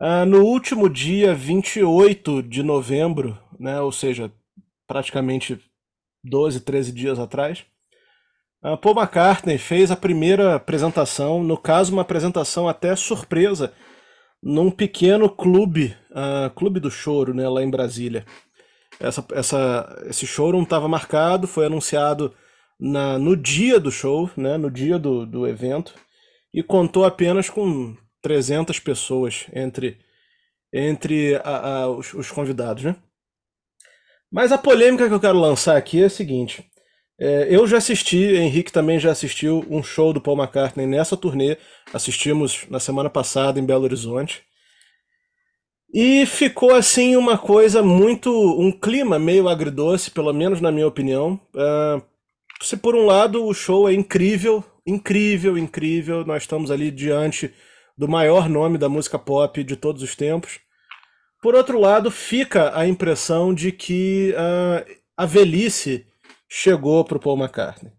[0.00, 4.32] Uh, no último dia 28 de novembro, né, ou seja,
[4.88, 5.60] praticamente
[6.24, 7.64] 12, 13 dias atrás,
[8.60, 13.72] A Paul McCartney fez a primeira apresentação, no caso, uma apresentação até surpresa,
[14.42, 18.24] num pequeno clube, uh, Clube do Choro, né, lá em Brasília.
[19.02, 22.32] Essa, essa, esse show não estava marcado, foi anunciado
[22.78, 25.92] na, no dia do show, né, no dia do, do evento,
[26.54, 29.98] e contou apenas com 300 pessoas entre,
[30.72, 32.84] entre a, a, os, os, convidados.
[32.84, 32.96] Né?
[34.30, 36.64] Mas a polêmica que eu quero lançar aqui é a seguinte.
[37.18, 41.58] É, eu já assisti, Henrique também já assistiu um show do Paul McCartney nessa turnê.
[41.92, 44.44] Assistimos na semana passada em Belo Horizonte.
[45.92, 48.30] E ficou assim uma coisa muito.
[48.30, 51.38] um clima meio agridoce, pelo menos na minha opinião.
[51.54, 52.02] Uh,
[52.62, 57.52] se por um lado o show é incrível, incrível, incrível, nós estamos ali diante
[57.98, 60.60] do maior nome da música pop de todos os tempos.
[61.42, 66.06] Por outro lado, fica a impressão de que uh, a velhice
[66.48, 67.92] chegou para o Paul McCartney.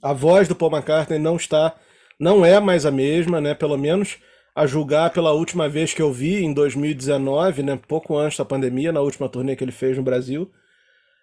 [0.00, 1.74] A voz do Paul McCartney não está,
[2.20, 3.54] não é mais a mesma, né?
[3.54, 4.18] Pelo menos
[4.54, 7.80] a julgar pela última vez que eu vi, em 2019, né?
[7.88, 10.50] Pouco antes da pandemia, na última turnê que ele fez no Brasil.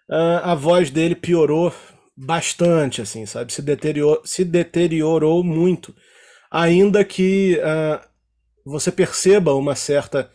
[0.09, 1.71] Uh, a voz dele piorou
[2.17, 3.53] bastante, assim, sabe?
[3.53, 5.95] Se deteriorou, se deteriorou muito.
[6.51, 8.03] Ainda que uh,
[8.65, 10.31] você perceba uma certa,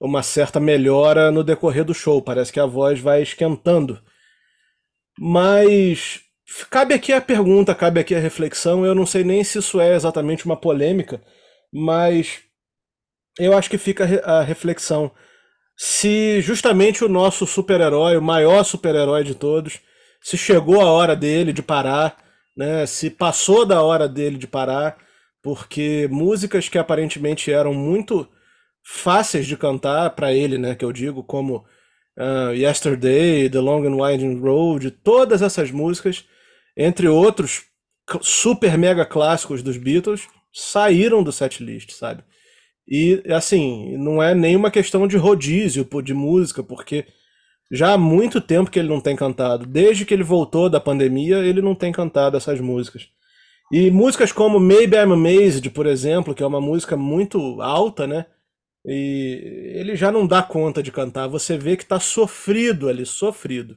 [0.00, 2.22] uma certa melhora no decorrer do show.
[2.22, 4.00] Parece que a voz vai esquentando.
[5.18, 6.20] Mas
[6.70, 8.86] cabe aqui a pergunta, cabe aqui a reflexão.
[8.86, 11.20] Eu não sei nem se isso é exatamente uma polêmica,
[11.72, 12.40] mas
[13.38, 15.10] eu acho que fica a reflexão.
[15.76, 19.80] Se justamente o nosso super-herói, o maior super-herói de todos,
[20.20, 22.16] se chegou a hora dele de parar,
[22.56, 22.84] né?
[22.86, 24.98] Se passou da hora dele de parar,
[25.42, 28.28] porque músicas que aparentemente eram muito
[28.84, 30.74] fáceis de cantar para ele, né?
[30.74, 31.64] Que eu digo como
[32.18, 36.24] uh, Yesterday, The Long and Winding Road, todas essas músicas,
[36.76, 37.62] entre outros
[38.22, 42.22] super mega clássicos dos Beatles, saíram do setlist, sabe?
[42.86, 47.06] E assim, não é nenhuma questão de rodízio de música, porque
[47.70, 49.66] já há muito tempo que ele não tem cantado.
[49.66, 53.08] Desde que ele voltou da pandemia, ele não tem cantado essas músicas.
[53.70, 58.24] E músicas como Maybe I'm Amazed, por exemplo, que é uma música muito alta, né?
[58.86, 61.28] E ele já não dá conta de cantar.
[61.28, 63.76] Você vê que tá sofrido ali, sofrido.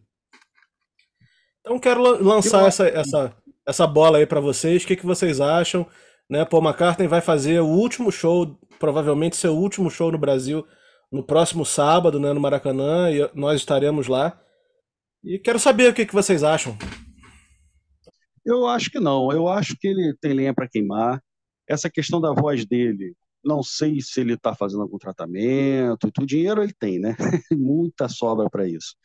[1.59, 3.35] Então quero lançar essa, essa,
[3.67, 4.83] essa bola aí para vocês.
[4.83, 5.85] O que, que vocês acham?
[6.31, 6.45] Né?
[6.45, 10.65] Paul McCartney vai fazer o último show, provavelmente seu último show no Brasil,
[11.11, 14.41] no próximo sábado, né, no Maracanã, e nós estaremos lá.
[15.21, 16.77] E quero saber o que, que vocês acham.
[18.45, 19.29] Eu acho que não.
[19.29, 21.21] Eu acho que ele tem lenha para queimar.
[21.67, 23.13] Essa questão da voz dele,
[23.43, 26.09] não sei se ele está fazendo algum tratamento.
[26.17, 27.13] O dinheiro ele tem, né?
[27.51, 28.95] Muita sobra para isso.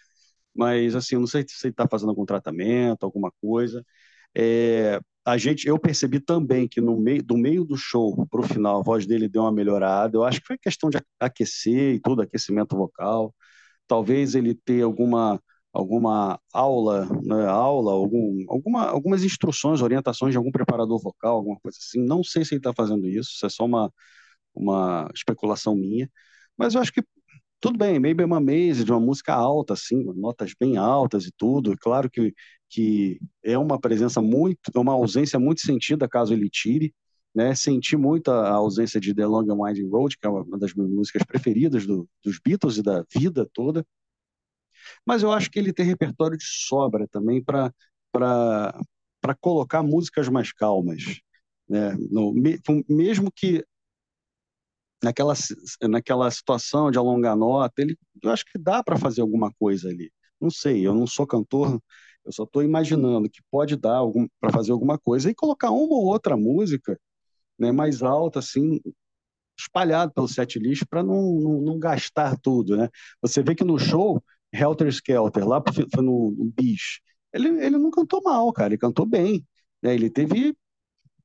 [0.55, 3.85] Mas, assim, não sei se ele está fazendo algum tratamento, alguma coisa.
[4.35, 8.45] É, a gente, eu percebi também que no meio do meio do show para o
[8.49, 10.17] final a voz dele deu uma melhorada.
[10.17, 13.35] Eu acho que foi questão de aquecer e tudo, aquecimento vocal.
[13.89, 15.41] Talvez ele ter alguma
[15.73, 21.79] alguma aula, né, aula, algum, alguma, algumas instruções, orientações de algum preparador vocal, alguma coisa
[21.81, 22.01] assim.
[22.05, 23.31] Não sei se ele está fazendo isso.
[23.35, 23.93] Isso é só uma
[24.55, 26.11] uma especulação minha.
[26.57, 27.03] Mas eu acho que
[27.61, 31.77] tudo bem, Maybe I'm Amazed, de uma música alta, assim, notas bem altas e tudo.
[31.79, 32.35] Claro que,
[32.69, 36.95] que é uma presença muito, é uma ausência muito sentida caso ele tire.
[37.35, 37.55] Né?
[37.55, 40.91] Senti muito a ausência de The Long and Winding Road, que é uma das minhas
[40.91, 43.87] músicas preferidas do, dos Beatles e da vida toda.
[45.05, 47.73] Mas eu acho que ele tem repertório de sobra também para
[49.41, 51.21] colocar músicas mais calmas.
[51.69, 51.95] Né?
[52.11, 52.33] No,
[52.89, 53.65] mesmo que
[55.03, 55.35] naquela,
[55.83, 60.11] naquela situação de alongar nota, ele, eu acho que dá para fazer alguma coisa ali.
[60.41, 61.81] Não sei, eu não sou cantor,
[62.27, 64.01] eu só estou imaginando que pode dar
[64.41, 66.99] para fazer alguma coisa e colocar uma ou outra música
[67.59, 68.81] né, mais alta, assim,
[69.59, 72.77] espalhado pelo set list para não, não, não, gastar tudo.
[72.77, 72.89] Né?
[73.23, 75.63] Você vê que no show, Helter Skelter, lá
[75.97, 77.01] no, no Bish,
[77.33, 79.47] ele, ele não cantou mal, cara, ele cantou bem.
[79.83, 79.95] Né?
[79.95, 80.55] Ele teve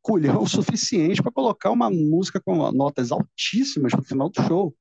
[0.02, 4.76] culhão suficiente para colocar uma música com notas altíssimas no final do show.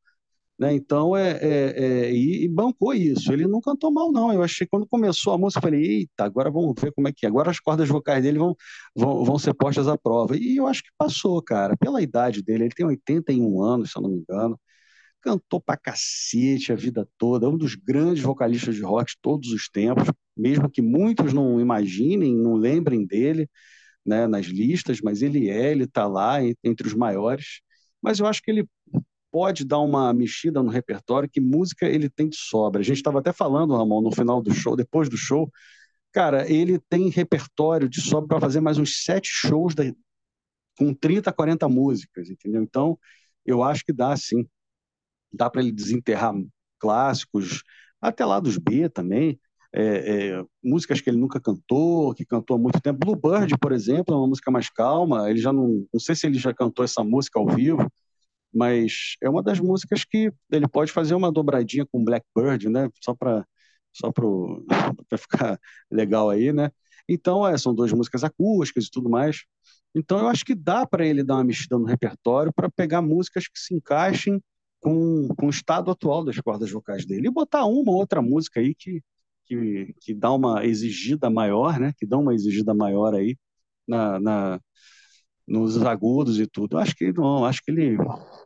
[0.61, 0.75] Né?
[0.75, 3.33] Então, é, é, é e, e, bancou isso.
[3.33, 4.31] Ele não cantou mal, não.
[4.31, 7.25] Eu achei quando começou a música, eu falei, eita, agora vamos ver como é que
[7.25, 7.29] é.
[7.31, 8.55] Agora as cordas vocais dele vão,
[8.94, 10.37] vão, vão ser postas à prova.
[10.37, 11.77] E eu acho que passou, cara.
[11.79, 14.61] Pela idade dele, ele tem 81 anos, se eu não me engano.
[15.23, 17.46] Cantou pra cacete a vida toda.
[17.46, 21.61] É um dos grandes vocalistas de rock de todos os tempos, mesmo que muitos não
[21.61, 23.49] imaginem, não lembrem dele
[24.05, 27.61] né, nas listas, mas ele é, ele está lá entre os maiores.
[28.03, 28.66] Mas eu acho que ele
[29.30, 32.80] pode dar uma mexida no repertório, que música ele tem de sobra.
[32.80, 35.50] A gente estava até falando, Ramon, no final do show, depois do show,
[36.12, 39.84] cara, ele tem repertório de sobra para fazer mais uns sete shows da,
[40.78, 42.62] com 30, 40 músicas, entendeu?
[42.62, 42.98] Então,
[43.46, 44.46] eu acho que dá sim.
[45.32, 46.34] Dá para ele desenterrar
[46.78, 47.62] clássicos,
[48.00, 49.38] até lá dos B também,
[49.72, 52.98] é, é, músicas que ele nunca cantou, que cantou há muito tempo.
[52.98, 55.30] Bluebird, por exemplo, é uma música mais calma.
[55.30, 57.90] Ele já não, não sei se ele já cantou essa música ao vivo,
[58.52, 62.88] mas é uma das músicas que ele pode fazer uma dobradinha com Blackbird, né?
[63.02, 63.44] Só para
[63.92, 64.24] só para
[65.18, 65.60] ficar
[65.90, 66.70] legal aí, né?
[67.08, 69.44] Então, é, são duas músicas acústicas e tudo mais.
[69.94, 73.48] Então, eu acho que dá para ele dar uma mexida no repertório para pegar músicas
[73.48, 74.40] que se encaixem
[74.80, 78.60] com, com o estado atual das cordas vocais dele e botar uma ou outra música
[78.60, 79.02] aí que,
[79.46, 81.92] que, que dá uma exigida maior, né?
[81.98, 83.36] Que dá uma exigida maior aí
[83.86, 84.60] na, na
[85.50, 86.78] nos agudos e tudo.
[86.78, 87.96] Acho que não, acho que ele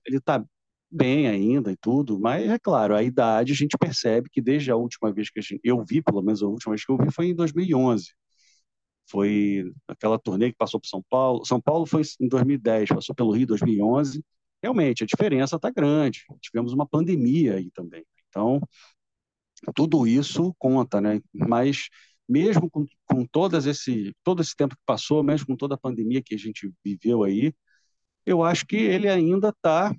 [0.06, 0.44] ele está
[0.90, 4.76] bem ainda e tudo, mas é claro, a idade a gente percebe que desde a
[4.76, 7.28] última vez que gente, eu vi, pelo menos a última vez que eu vi foi
[7.28, 8.14] em 2011.
[9.10, 11.44] Foi aquela turnê que passou por São Paulo.
[11.44, 14.24] São Paulo foi em 2010, passou pelo Rio em 2011.
[14.62, 16.24] Realmente, a diferença está grande.
[16.40, 18.04] Tivemos uma pandemia aí também.
[18.28, 18.60] Então,
[19.74, 21.20] tudo isso conta, né?
[21.32, 21.88] Mas
[22.28, 26.22] mesmo com, com todas esse, todo esse tempo que passou, mesmo com toda a pandemia
[26.22, 27.52] que a gente viveu aí,
[28.26, 29.94] eu acho que ele ainda está.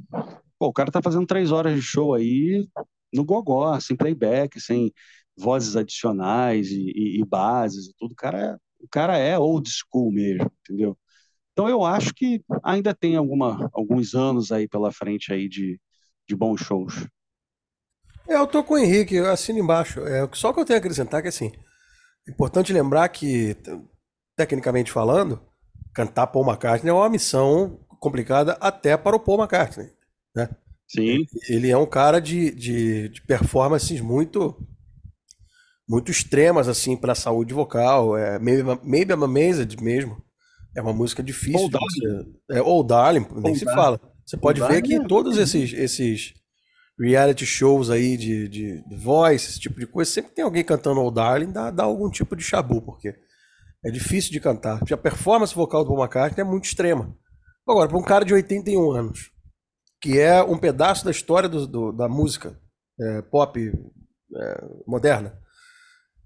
[0.59, 2.67] O cara está fazendo três horas de show aí
[3.13, 4.91] no gogó, sem playback, sem
[5.37, 8.13] vozes adicionais e, e, e bases e tudo.
[8.13, 10.97] O cara, é, o cara é old school mesmo, entendeu?
[11.53, 15.79] Então eu acho que ainda tem alguma, alguns anos aí pela frente aí de,
[16.27, 17.07] de bons shows.
[18.27, 19.99] É, eu tô com o Henrique, assino embaixo.
[20.01, 21.51] É, só que eu tenho a acrescentar é que assim,
[22.31, 23.55] importante lembrar que,
[24.35, 25.41] tecnicamente falando,
[25.93, 29.89] cantar Paul McCartney é uma missão complicada até para o Paul McCartney.
[30.35, 30.49] Né?
[30.87, 31.25] Sim.
[31.49, 34.55] Ele é um cara de, de, de performances muito
[35.87, 38.17] muito extremas assim para a saúde vocal.
[38.17, 40.21] É, maybe, maybe I'm Amazed mesmo.
[40.75, 41.61] É uma música difícil.
[41.61, 42.35] Old Darling.
[42.51, 43.81] É, Darling, nem Old se Darling.
[43.81, 44.01] fala.
[44.25, 46.33] Você pode Old ver que é todos esses, esses
[46.99, 51.01] reality shows aí de, de, de, voice, esse tipo de coisa, sempre tem alguém cantando
[51.01, 53.15] Old Darling, dá, dá algum tipo de chabu, porque
[53.83, 54.81] é difícil de cantar.
[54.91, 57.15] A performance vocal do Paul McCartney é muito extrema.
[57.67, 59.31] Agora, para um cara de 81 anos,
[60.01, 62.59] que é um pedaço da história do, do da música
[62.99, 65.37] é, pop é, moderna,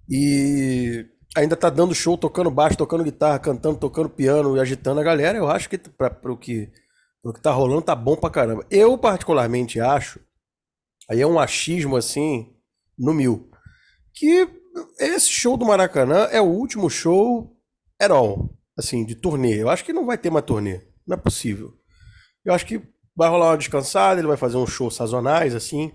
[0.07, 1.05] e
[1.35, 5.37] ainda tá dando show, tocando baixo, tocando guitarra, cantando, tocando piano e agitando a galera,
[5.37, 6.71] eu acho que para o que,
[7.21, 8.65] pro que tá rolando tá bom pra caramba.
[8.69, 10.19] Eu, particularmente, acho
[11.09, 12.53] Aí é um achismo assim,
[12.97, 13.49] no mil.
[14.13, 14.47] Que
[14.99, 17.55] esse show do Maracanã é o último show
[17.99, 19.61] at all, assim, de turnê.
[19.61, 20.81] Eu acho que não vai ter mais turnê.
[21.07, 21.73] Não é possível.
[22.45, 22.81] Eu acho que
[23.15, 25.91] vai rolar uma descansada, ele vai fazer uns shows sazonais, assim.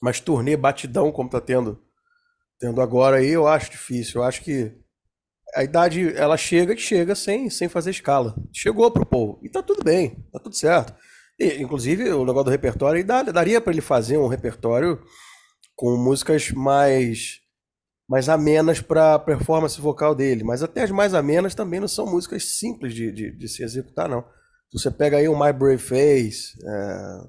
[0.00, 1.82] Mas turnê batidão, como tá tendo,
[2.58, 4.20] tendo agora aí, eu acho difícil.
[4.20, 4.72] Eu acho que
[5.54, 8.34] a idade, ela chega e chega sem, sem fazer escala.
[8.52, 9.40] Chegou pro povo.
[9.42, 10.94] E tá tudo bem, tá tudo certo.
[11.38, 15.02] E, inclusive, o negócio do repertório, daria para ele fazer um repertório
[15.74, 17.40] com músicas mais
[18.08, 20.44] mais amenas para a performance vocal dele.
[20.44, 24.08] Mas até as mais amenas também não são músicas simples de, de, de se executar,
[24.08, 24.24] não.
[24.72, 27.20] Você pega aí o My Brave Face, é,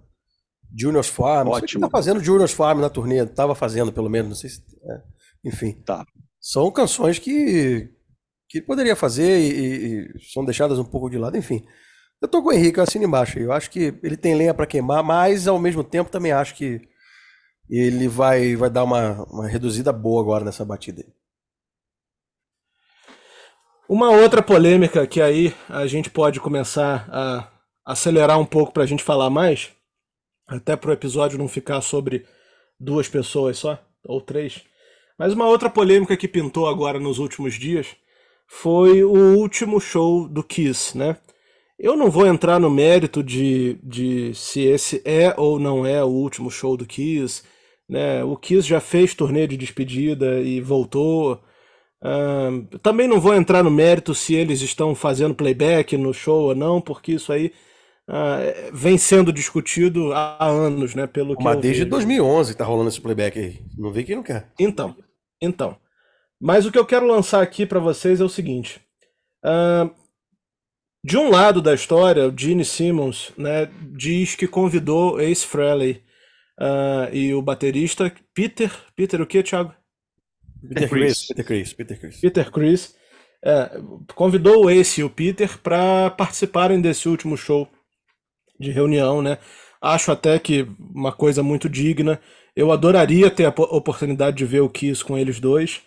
[0.76, 1.48] Junior's Farm.
[1.48, 1.68] Ótimo.
[1.68, 4.62] Você tá fazendo Junior's Farm na turnê, tava fazendo pelo menos, não sei se.
[4.62, 5.02] É,
[5.46, 5.74] enfim.
[5.86, 6.06] Tá.
[6.40, 7.90] São canções que,
[8.50, 11.66] que poderia fazer e, e, são deixadas um pouco de lado, enfim.
[12.22, 13.38] Eu tô com o Henrique, eu assino embaixo.
[13.38, 16.82] Eu acho que ele tem lenha para queimar, mas ao mesmo tempo também acho que
[17.70, 21.06] ele vai, vai dar uma, uma reduzida boa agora nessa batida.
[23.88, 27.52] Uma outra polêmica que aí a gente pode começar a
[27.86, 29.72] acelerar um pouco para a gente falar mais,
[30.48, 32.26] até para o episódio não ficar sobre
[32.80, 34.64] duas pessoas só, ou três.
[35.18, 37.96] Mas uma outra polêmica que pintou agora nos últimos dias
[38.48, 41.18] foi o último show do Kiss, né?
[41.80, 46.08] Eu não vou entrar no mérito de, de se esse é ou não é o
[46.08, 47.44] último show do Kiss.
[47.88, 48.24] Né?
[48.24, 51.40] O Kiss já fez turnê de despedida e voltou.
[52.02, 56.56] Uh, também não vou entrar no mérito se eles estão fazendo playback no show ou
[56.56, 57.52] não, porque isso aí
[58.10, 61.06] uh, vem sendo discutido há anos, né?
[61.06, 61.92] Pelo que Mas desde vejo.
[61.92, 63.60] 2011 tá rolando esse playback aí.
[63.78, 64.52] Não vê quem não quer.
[64.60, 64.96] Então,
[65.40, 65.78] então.
[66.42, 68.82] Mas o que eu quero lançar aqui para vocês é o seguinte.
[69.44, 69.92] Uh,
[71.08, 76.04] de um lado da história, o Gene Simmons né, diz que convidou Ace Frehley
[76.60, 78.70] uh, e o baterista Peter.
[78.94, 79.74] Peter o que, Thiago?
[80.68, 81.28] Peter Chris.
[81.28, 81.74] Peter Chris.
[81.74, 82.20] Peter Chris.
[82.20, 82.96] Peter Chris.
[83.42, 83.80] É,
[84.16, 87.70] convidou o Ace e o Peter para participarem desse último show
[88.60, 89.38] de reunião, né?
[89.82, 92.20] Acho até que uma coisa muito digna.
[92.54, 95.84] Eu adoraria ter a oportunidade de ver o Kiss com eles dois.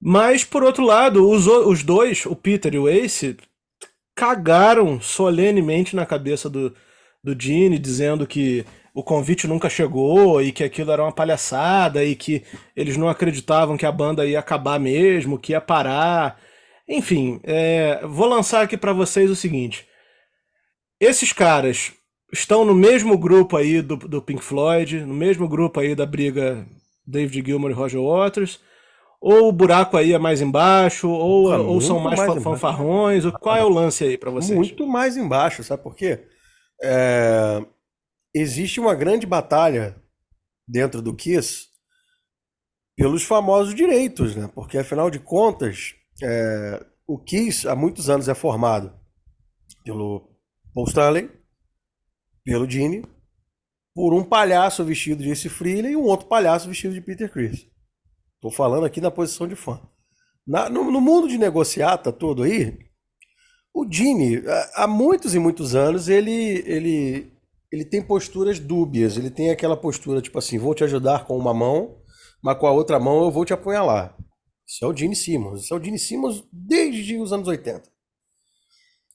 [0.00, 3.36] Mas, por outro lado, os, os dois, o Peter e o Ace,
[4.18, 6.74] cagaram solenemente na cabeça do,
[7.22, 12.16] do Gene, dizendo que o convite nunca chegou e que aquilo era uma palhaçada e
[12.16, 12.42] que
[12.74, 16.36] eles não acreditavam que a banda ia acabar mesmo, que ia parar.
[16.88, 19.86] Enfim, é, vou lançar aqui para vocês o seguinte:
[20.98, 21.92] esses caras
[22.32, 26.66] estão no mesmo grupo aí do, do Pink Floyd, no mesmo grupo aí da briga
[27.06, 28.58] David Gilmour e Roger Waters,
[29.20, 33.38] ou o buraco aí é mais embaixo, ou, ah, ou são mais, mais fanfarrões, embaixo.
[33.40, 34.56] qual é o lance aí para vocês?
[34.56, 36.26] Muito mais embaixo, sabe por quê?
[36.82, 37.64] É...
[38.32, 39.96] Existe uma grande batalha
[40.66, 41.66] dentro do Kiss
[42.96, 44.48] pelos famosos direitos, né?
[44.54, 46.84] Porque afinal de contas, é...
[47.06, 48.94] o Kiss há muitos anos é formado
[49.84, 50.30] pelo
[50.72, 51.28] Paul Stanley,
[52.44, 53.04] pelo Gene,
[53.94, 57.66] por um palhaço vestido de Ace Frehley e um outro palhaço vestido de Peter Chris.
[58.38, 59.80] Estou falando aqui na posição de fã.
[60.46, 62.78] Na, no, no, mundo de negociata todo aí,
[63.74, 64.42] o Gene,
[64.74, 67.32] há muitos e muitos anos, ele, ele,
[67.70, 69.16] ele tem posturas dúbias.
[69.16, 72.00] Ele tem aquela postura tipo assim: vou te ajudar com uma mão,
[72.40, 74.16] mas com a outra mão eu vou te apunhalar.
[74.64, 75.64] Isso é o Gene Simmons.
[75.64, 77.82] Isso é o Gene Simmons desde os anos 80.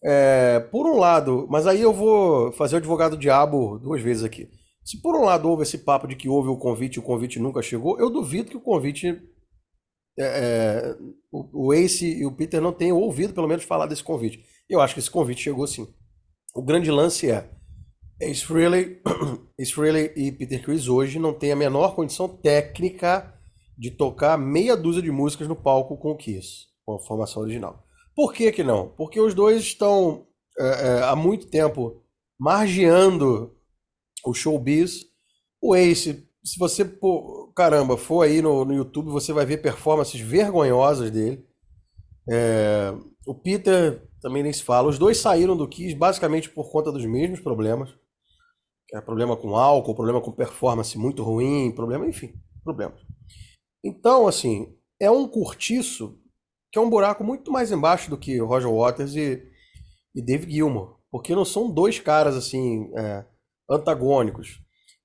[0.03, 4.49] É, por um lado, mas aí eu vou fazer o advogado diabo duas vezes aqui.
[4.83, 7.39] Se por um lado houve esse papo de que houve o convite e o convite
[7.39, 9.21] nunca chegou, eu duvido que o convite.
[10.19, 10.97] É, é,
[11.31, 14.43] o, o Ace e o Peter não tenham ouvido, pelo menos, falar desse convite.
[14.69, 15.87] Eu acho que esse convite chegou sim.
[16.53, 17.49] O grande lance é.
[18.21, 19.01] Ace Frehley,
[19.59, 23.33] Ace Frehley e Peter Chris hoje não têm a menor condição técnica
[23.77, 27.83] de tocar meia dúzia de músicas no palco com o Kiss, com a formação original.
[28.15, 28.89] Por que que não?
[28.89, 30.27] Porque os dois estão
[30.57, 32.03] é, é, há muito tempo
[32.39, 33.55] margeando
[34.31, 35.05] o showbiz.
[35.61, 40.19] O Ace, se você, pô, caramba, for aí no, no YouTube, você vai ver performances
[40.19, 41.45] vergonhosas dele.
[42.29, 42.93] É,
[43.25, 44.89] o Peter também nem se fala.
[44.89, 47.93] Os dois saíram do Kiss basicamente por conta dos mesmos problemas.
[48.93, 53.01] É, problema com álcool, problema com performance muito ruim, problema, enfim, problemas.
[53.83, 56.19] Então, assim, é um curtiço
[56.71, 59.43] que é um buraco muito mais embaixo do que Roger Waters e,
[60.15, 60.99] e Dave Gilmour.
[61.11, 63.25] Porque não são dois caras assim é,
[63.73, 64.61] antagônicos.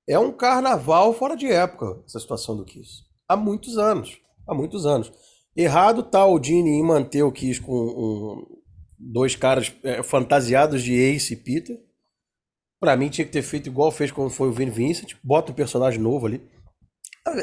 [0.07, 3.03] É um carnaval fora de época, essa situação do Kiss.
[3.27, 4.17] Há muitos anos.
[4.47, 5.11] Há muitos anos.
[5.55, 8.59] Errado tá o Gene em manter o Kiss com um,
[8.97, 11.79] dois caras é, fantasiados de Ace e Peter.
[12.79, 15.15] Pra mim tinha que ter feito igual fez quando foi o Vin Vincent.
[15.23, 16.41] Bota um personagem novo ali.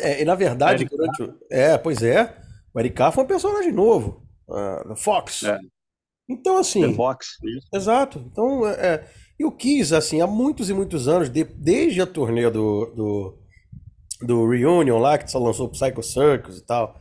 [0.00, 1.34] É, e na verdade, durante...
[1.50, 2.36] é, pois é.
[2.74, 4.26] O Eric Carr foi um personagem novo.
[4.48, 5.44] Uh, Fox.
[5.44, 5.58] É.
[6.28, 6.88] Então, assim.
[6.88, 7.38] The Fox.
[7.72, 8.24] Exato.
[8.30, 12.06] Então, é, é, e o Kiss, assim, há muitos e muitos anos, de, desde a
[12.06, 13.38] turnê do, do,
[14.22, 16.98] do Reunion lá, que só lançou Psycho Circus e tal,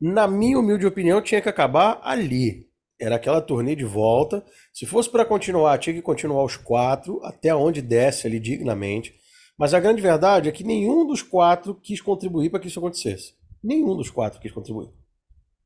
[0.00, 2.66] na minha humilde opinião, tinha que acabar ali.
[3.00, 4.44] Era aquela turnê de volta.
[4.72, 9.14] Se fosse para continuar, tinha que continuar os quatro, até onde desce ali dignamente.
[9.58, 13.34] Mas a grande verdade é que nenhum dos quatro quis contribuir para que isso acontecesse.
[13.62, 14.88] Nenhum dos quatro quis contribuir.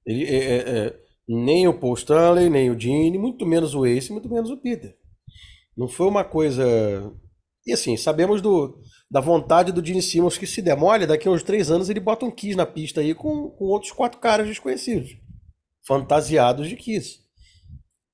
[0.05, 4.13] Ele, é, é, é, nem o Paul Stanley, nem o Gene, muito menos o Ace,
[4.13, 4.97] muito menos o Peter.
[5.77, 6.65] Não foi uma coisa.
[7.67, 11.43] E assim, sabemos do, da vontade do Gene Simmons que se demole, daqui a uns
[11.43, 15.17] três anos ele bota um Kiss na pista aí com, com outros quatro caras desconhecidos,
[15.87, 17.21] fantasiados de Kiss.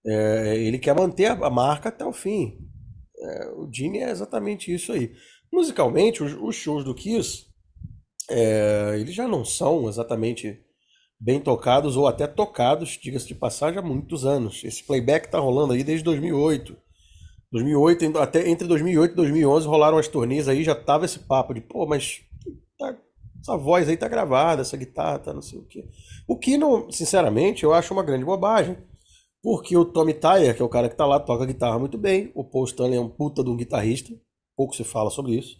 [0.05, 2.59] É, ele quer manter a marca até o fim.
[3.17, 5.13] É, o Gene é exatamente isso aí.
[5.53, 7.47] Musicalmente, os, os shows do Kiss,
[8.31, 10.61] é, eles já não são exatamente
[11.23, 14.63] bem tocados ou até tocados, diga-se de passagem, há muitos anos.
[14.65, 16.77] Esse playback tá rolando aí desde 2008.
[17.53, 21.61] 2008, até entre 2008 e 2011 rolaram as turnês aí, já tava esse papo de,
[21.61, 22.23] pô, mas
[22.79, 22.97] tá,
[23.41, 25.85] essa voz aí tá gravada, essa guitarra tá não sei o quê.
[26.27, 28.77] O que, não, sinceramente, eu acho uma grande bobagem.
[29.43, 32.31] Porque o Tommy Tyler, que é o cara que tá lá, toca guitarra muito bem.
[32.33, 34.13] O Paul Stanley é um puta de um guitarrista.
[34.57, 35.57] Pouco se fala sobre isso.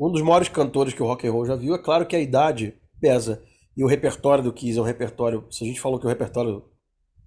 [0.00, 1.74] Um dos maiores cantores que o rock and roll já viu.
[1.74, 3.42] É claro que a idade pesa.
[3.78, 5.46] E o repertório do Kiss é um repertório.
[5.52, 6.64] Se a gente falou que o repertório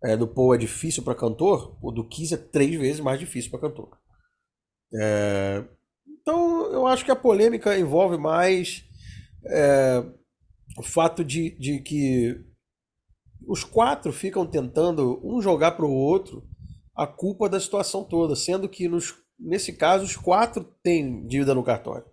[0.03, 3.49] é, do Paul é difícil para cantor, o do Kiss é três vezes mais difícil
[3.49, 3.97] para cantor.
[4.93, 5.63] É,
[6.05, 8.83] então eu acho que a polêmica envolve mais
[9.45, 10.03] é,
[10.77, 12.43] o fato de, de que
[13.47, 16.45] os quatro ficam tentando um jogar para o outro
[16.93, 21.63] a culpa da situação toda, sendo que nos, nesse caso os quatro têm dívida no
[21.63, 22.10] cartório.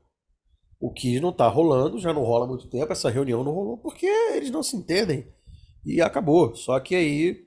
[0.81, 3.79] O que não está rolando, já não rola há muito tempo, essa reunião não rolou
[3.79, 5.27] porque eles não se entendem.
[5.85, 6.55] E acabou.
[6.55, 7.47] Só que aí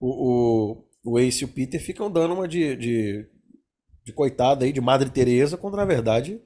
[0.00, 3.28] o, o, o Ace e o Peter ficam dando uma de, de,
[4.04, 6.40] de coitada aí, de Madre Teresa, quando na verdade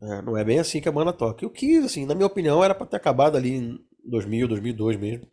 [0.00, 1.46] é, não é bem assim que a banda toca.
[1.46, 5.26] O que, assim, na minha opinião, era para ter acabado ali em 2000, 2002 mesmo.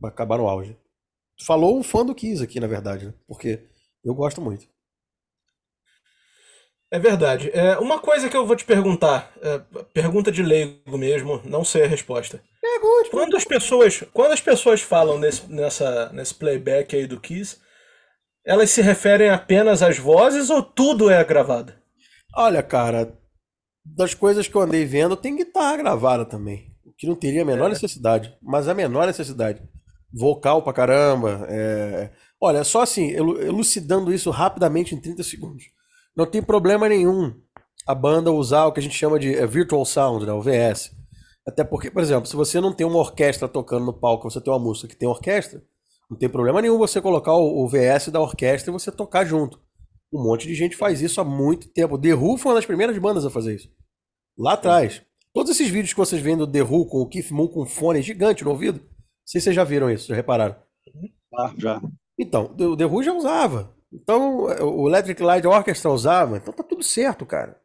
[0.00, 0.76] Pra acabar no auge.
[1.44, 3.14] Falou um fã do Kiss aqui, na verdade, né?
[3.26, 3.66] Porque
[4.04, 4.66] eu gosto muito.
[6.90, 7.50] É verdade.
[7.52, 9.60] É, uma coisa que eu vou te perguntar, é,
[9.92, 12.42] pergunta de leigo mesmo, não sei a resposta.
[12.60, 13.10] Pergunte.
[13.10, 17.58] Quando as pessoas, quando as pessoas falam nesse, nessa, nesse playback aí do Kiss,
[18.44, 21.72] elas se referem apenas às vozes ou tudo é gravado?
[22.36, 23.18] Olha, cara,
[23.84, 26.72] das coisas que eu andei vendo, tem guitarra gravada também.
[26.84, 27.70] O que não teria a menor é.
[27.70, 28.36] necessidade.
[28.40, 29.60] Mas a menor necessidade.
[30.12, 31.46] Vocal pra caramba.
[31.48, 32.10] É...
[32.40, 35.64] Olha, só assim, elucidando isso rapidamente em 30 segundos.
[36.16, 37.34] Não tem problema nenhum
[37.86, 40.90] a banda usar o que a gente chama de é, Virtual Sound, né, o VS.
[41.46, 44.52] Até porque, por exemplo, se você não tem uma orquestra tocando no palco, você tem
[44.52, 45.62] uma música que tem orquestra,
[46.10, 49.60] não tem problema nenhum você colocar o, VS da orquestra e você tocar junto.
[50.12, 51.98] Um monte de gente faz isso há muito tempo.
[51.98, 53.68] The Who foi uma das primeiras bandas a fazer isso.
[54.38, 55.02] Lá atrás.
[55.32, 57.66] Todos esses vídeos que vocês veem do The Who com o Keith Moon com um
[57.66, 58.86] fone gigante no ouvido, não
[59.26, 60.56] sei se vocês já viram isso, já repararam.
[61.34, 61.82] Ah, já.
[62.18, 63.75] Então, o The Who já usava.
[63.92, 66.36] Então, o Electric Light Orchestra usava.
[66.36, 67.60] Então tá tudo certo, cara.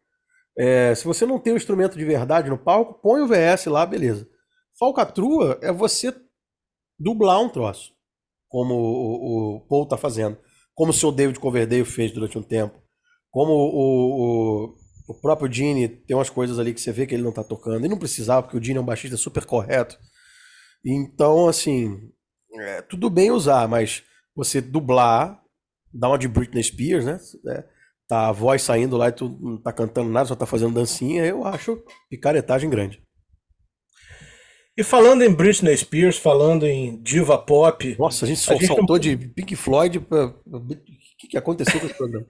[0.58, 3.66] É, se você não tem o um instrumento de verdade no palco, põe o VS
[3.66, 4.28] lá, beleza.
[4.78, 6.14] Falcatrua é você
[7.00, 7.94] dublar um troço
[8.52, 10.38] como o, o Paul tá fazendo,
[10.76, 12.78] como o seu David Coverdale fez durante um tempo,
[13.32, 14.76] como o, o,
[15.08, 17.86] o próprio Gene tem umas coisas ali que você vê que ele não tá tocando,
[17.86, 19.98] e não precisava, porque o Gene é um baixista super correto.
[20.86, 22.12] Então, assim,
[22.60, 24.04] é, tudo bem usar, mas
[24.36, 25.41] você dublar,
[25.94, 27.20] dar uma de Britney Spears, né?
[27.48, 27.64] É,
[28.08, 31.26] tá a voz saindo lá e tu não tá cantando nada, só tá fazendo dancinha,
[31.26, 33.02] eu acho picaretagem grande.
[34.78, 37.96] E falando em Britney Spears, falando em diva pop.
[38.00, 39.00] Nossa, a gente só a gente saltou não...
[39.00, 39.98] de Pink Floyd.
[40.00, 40.68] O
[41.20, 42.26] que, que aconteceu com esse programa?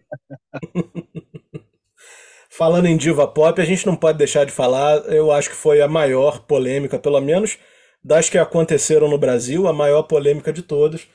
[2.49, 4.97] falando em diva pop, a gente não pode deixar de falar.
[5.05, 7.57] Eu acho que foi a maior polêmica, pelo menos
[8.03, 11.07] das que aconteceram no Brasil, a maior polêmica de todas,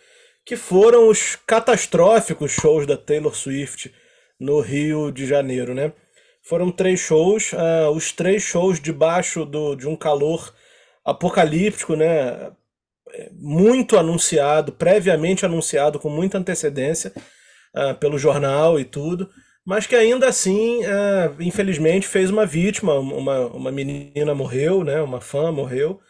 [0.46, 3.92] que foram os catastróficos shows da Taylor Swift
[4.38, 5.92] no Rio de Janeiro, né?
[6.40, 10.54] Foram três shows, uh, os três shows debaixo do, de um calor
[11.04, 12.52] apocalíptico, né?
[13.32, 17.12] Muito anunciado, previamente anunciado com muita antecedência
[17.74, 19.28] uh, pelo jornal e tudo,
[19.64, 25.02] mas que ainda assim, uh, infelizmente, fez uma vítima, uma, uma menina morreu, né?
[25.02, 26.00] Uma fã morreu.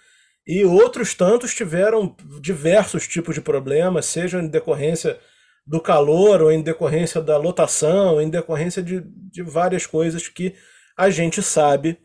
[0.47, 5.18] E outros tantos tiveram diversos tipos de problemas, seja em decorrência
[5.66, 10.55] do calor, ou em decorrência da lotação, ou em decorrência de, de várias coisas que
[10.97, 11.99] a gente sabe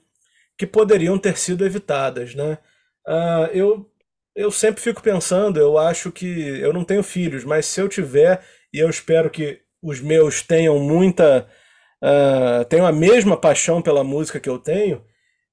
[0.57, 2.57] que poderiam ter sido evitadas, né?
[3.07, 3.91] Uh, eu,
[4.35, 6.25] eu sempre fico pensando, eu acho que
[6.59, 10.79] eu não tenho filhos, mas se eu tiver, e eu espero que os meus tenham
[10.79, 11.47] muita.
[12.03, 15.03] Uh, tenham a mesma paixão pela música que eu tenho,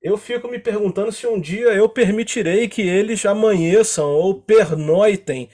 [0.09, 5.49] eu fico me perguntando se um dia eu permitirei que eles amanheçam ou pernoitem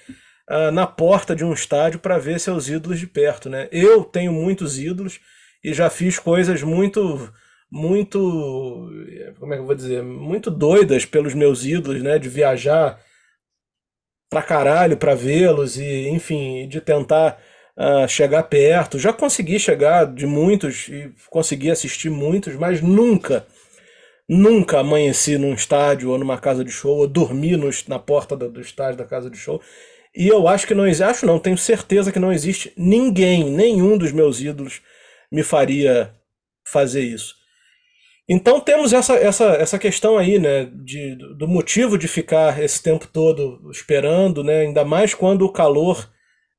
[0.50, 3.48] uh, na porta de um estádio para ver seus ídolos de perto.
[3.48, 3.68] Né?
[3.72, 5.20] Eu tenho muitos ídolos
[5.62, 7.32] e já fiz coisas muito
[7.70, 8.88] muito,
[9.40, 13.00] como é que eu vou dizer, muito doidas pelos meus ídolos, né, de viajar
[14.30, 17.36] pra caralho para vê-los e, enfim, de tentar
[17.76, 18.96] uh, chegar perto.
[18.96, 23.44] Já consegui chegar de muitos e consegui assistir muitos, mas nunca,
[24.28, 28.50] nunca amanheci num estádio ou numa casa de show ou dormi no, na porta do,
[28.50, 29.60] do estádio da casa de show.
[30.14, 33.98] E eu acho que não existe, acho não, tenho certeza que não existe ninguém, nenhum
[33.98, 34.80] dos meus ídolos
[35.30, 36.14] me faria
[36.66, 37.34] fazer isso.
[38.28, 43.06] Então temos essa, essa, essa questão aí, né, de, do motivo de ficar esse tempo
[43.06, 46.10] todo esperando, né, ainda mais quando o calor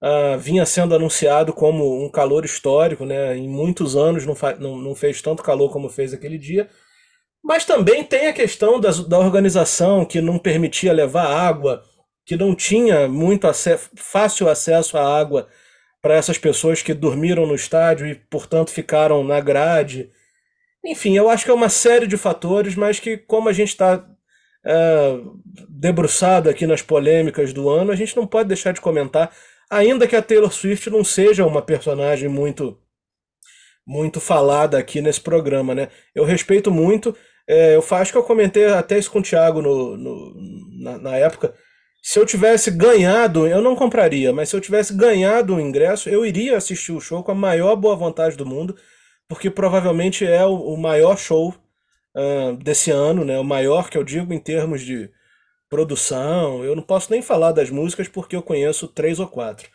[0.03, 4.95] uh, vinha sendo anunciado como um calor histórico, né, em muitos anos não, não, não
[4.95, 6.69] fez tanto calor como fez aquele dia.
[7.45, 11.83] Mas também tem a questão das, da organização que não permitia levar água,
[12.25, 13.47] que não tinha muito
[13.95, 15.47] fácil acesso à água
[16.01, 20.09] para essas pessoas que dormiram no estádio e, portanto, ficaram na grade.
[20.83, 24.03] Enfim, eu acho que é uma série de fatores, mas que, como a gente está
[24.65, 25.19] é,
[25.69, 29.31] debruçado aqui nas polêmicas do ano, a gente não pode deixar de comentar,
[29.69, 32.81] ainda que a Taylor Swift não seja uma personagem muito
[33.87, 35.89] muito falada aqui nesse programa, né?
[36.15, 37.15] Eu respeito muito,
[37.47, 40.33] é, eu acho que eu comentei até isso com o Thiago no, no
[40.81, 41.53] na, na, época.
[42.01, 46.25] Se eu tivesse ganhado, eu não compraria, mas se eu tivesse ganhado o ingresso, eu
[46.25, 48.75] iria assistir o show com a maior boa vontade do mundo
[49.27, 51.53] porque provavelmente é o, o maior show
[52.15, 53.39] uh, desse ano, né?
[53.39, 55.09] O maior que eu digo em termos de
[55.69, 56.63] produção.
[56.63, 59.69] Eu não posso nem falar das músicas porque eu conheço três ou quatro.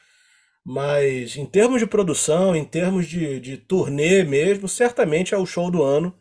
[0.64, 5.70] Mas em termos de produção, em termos de, de turnê mesmo, certamente é o show
[5.70, 6.14] do ano.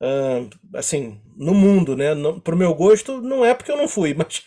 [0.00, 2.14] Uh, assim, no mundo, né?
[2.14, 4.42] Não, pro meu gosto, não é porque eu não fui, mas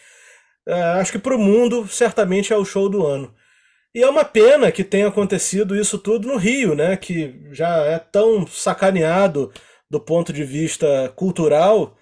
[0.67, 3.33] é, acho que para o mundo certamente é o show do ano.
[3.95, 6.97] E é uma pena que tenha acontecido isso tudo no Rio, né?
[6.97, 9.51] Que já é tão sacaneado
[9.89, 11.95] do ponto de vista cultural.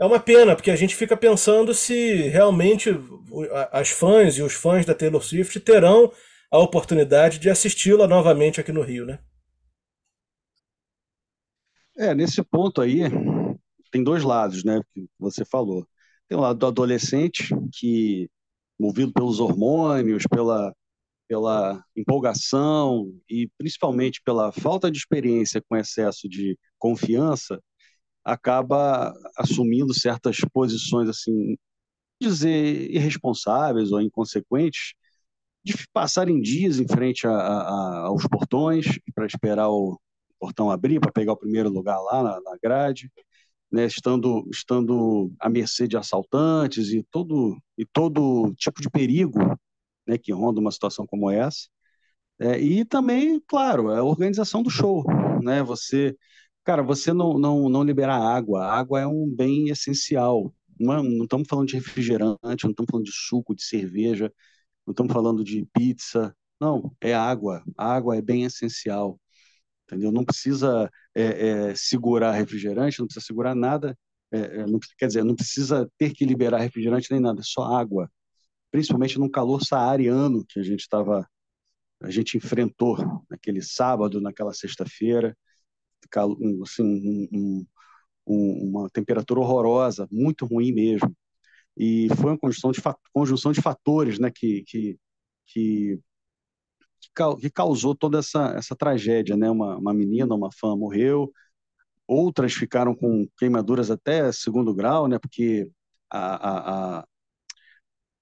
[0.00, 2.96] É uma pena, porque a gente fica pensando se realmente
[3.72, 6.12] as fãs e os fãs da Taylor Swift terão
[6.50, 9.18] a oportunidade de assisti-la novamente aqui no Rio, né?
[11.98, 13.00] É, nesse ponto aí,
[13.90, 14.80] tem dois lados, né?
[14.94, 15.86] Que você falou.
[16.28, 18.30] Tem o lado do adolescente, que,
[18.78, 20.72] movido pelos hormônios, pela,
[21.28, 27.60] pela empolgação e principalmente pela falta de experiência com excesso de confiança,
[28.24, 31.56] acaba assumindo certas posições, assim,
[32.20, 34.94] dizer irresponsáveis ou inconsequentes,
[35.64, 40.00] de passarem dias em frente a, a, aos portões para esperar o
[40.38, 43.10] portão abrir, para pegar o primeiro lugar lá na, na grade,
[43.70, 49.38] né, estando, estando à mercê de assaltantes e todo, e todo tipo de perigo
[50.06, 51.68] né, que ronda uma situação como essa.
[52.40, 55.04] É, e também, claro, a organização do show.
[55.42, 55.62] Né?
[55.62, 56.16] Você,
[56.64, 58.64] cara, você não, não, não liberar água.
[58.64, 60.54] A água é um bem essencial.
[60.78, 64.32] Não, é, não estamos falando de refrigerante, não estamos falando de suco, de cerveja,
[64.86, 66.34] não estamos falando de pizza.
[66.60, 67.62] Não, é água.
[67.76, 69.20] A água é bem essencial
[69.88, 70.12] entendeu?
[70.12, 73.96] Não precisa é, é, segurar refrigerante, não precisa segurar nada,
[74.30, 77.62] é, é, não, quer dizer, não precisa ter que liberar refrigerante nem nada, é só
[77.62, 78.10] água.
[78.70, 81.26] Principalmente no calor saariano que a gente estava,
[82.02, 82.98] a gente enfrentou
[83.30, 85.36] naquele sábado, naquela sexta-feira,
[86.62, 86.82] assim,
[87.32, 87.66] um,
[88.26, 91.16] um, uma temperatura horrorosa, muito ruim mesmo.
[91.76, 92.82] E foi uma conjunção de,
[93.12, 94.98] conjunção de fatores né, que, que,
[95.46, 96.00] que
[97.40, 99.50] que causou toda essa, essa tragédia, né?
[99.50, 101.32] Uma, uma menina, uma fã morreu,
[102.06, 105.18] outras ficaram com queimaduras até segundo grau, né?
[105.18, 105.70] Porque
[106.10, 107.06] a, a, a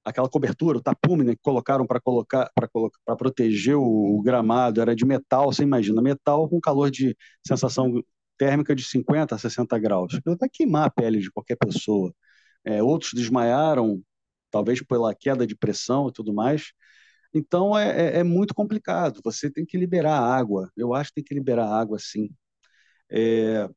[0.07, 4.95] aquela cobertura, o tapume, né, que colocaram para colocar para proteger o, o, gramado era
[4.95, 8.01] de metal, você imagina, metal com calor de sensação
[8.39, 10.19] térmica de 50 a 60 graus.
[10.25, 12.15] Vai queimar a pele de qualquer pessoa.
[12.65, 14.01] É, outros desmaiaram,
[14.51, 16.73] talvez pela queda de pressão e tudo mais.
[17.37, 19.21] Então é, é, é, muito complicado.
[19.25, 20.71] Você tem que liberar água.
[20.77, 22.31] Eu acho que tem que liberar água, sim.
[23.11, 23.69] É...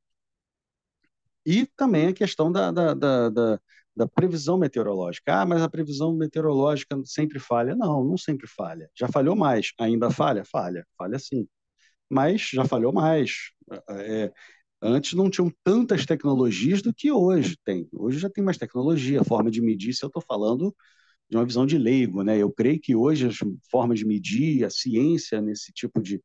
[1.46, 3.60] E também a questão da, da, da, da,
[3.96, 5.42] da previsão meteorológica.
[5.42, 7.76] Ah, mas a previsão meteorológica sempre falha.
[7.76, 8.90] Não, não sempre falha.
[8.98, 9.74] Já falhou mais.
[9.80, 10.46] Ainda falha?
[10.46, 10.86] Falha.
[10.98, 11.48] Falha sim.
[12.10, 13.52] Mas já falhou mais.
[13.90, 14.32] É,
[14.82, 17.90] antes não tinham tantas tecnologias do que hoje tem.
[17.94, 19.94] Hoje já tem mais tecnologia, forma de medir.
[19.94, 20.76] Se eu estou falando
[21.30, 22.38] de uma visão de leigo, né?
[22.38, 23.38] Eu creio que hoje as
[23.70, 26.22] formas de medir, a ciência nesse tipo de,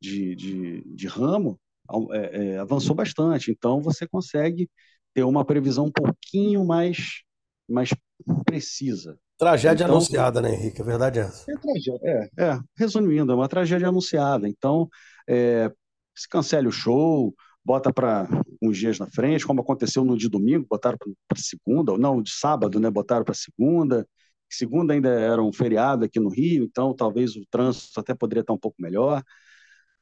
[0.00, 1.60] de, de, de ramo
[2.12, 3.50] é, é, avançou bastante.
[3.50, 4.68] Então você consegue
[5.14, 7.22] ter uma previsão um pouquinho mais,
[7.68, 7.90] mais
[8.44, 9.18] precisa.
[9.38, 10.80] Tragédia então, anunciada, né, Henrique?
[10.80, 11.50] A verdade é essa.
[11.50, 14.48] É, tragédia, é, é, resumindo, é uma tragédia anunciada.
[14.48, 14.88] Então,
[15.28, 15.70] é,
[16.14, 18.26] se cancele o show, bota para
[18.62, 22.30] uns dias na frente, como aconteceu no de domingo, botaram para segunda, ou não, de
[22.30, 24.08] sábado, né, botaram para segunda.
[24.48, 28.52] Segunda ainda era um feriado aqui no Rio, então talvez o trânsito até poderia estar
[28.52, 29.22] um pouco melhor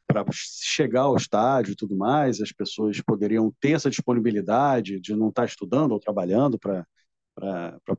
[0.07, 5.28] para chegar ao estádio e tudo mais, as pessoas poderiam ter essa disponibilidade de não
[5.30, 6.86] estar estudando ou trabalhando para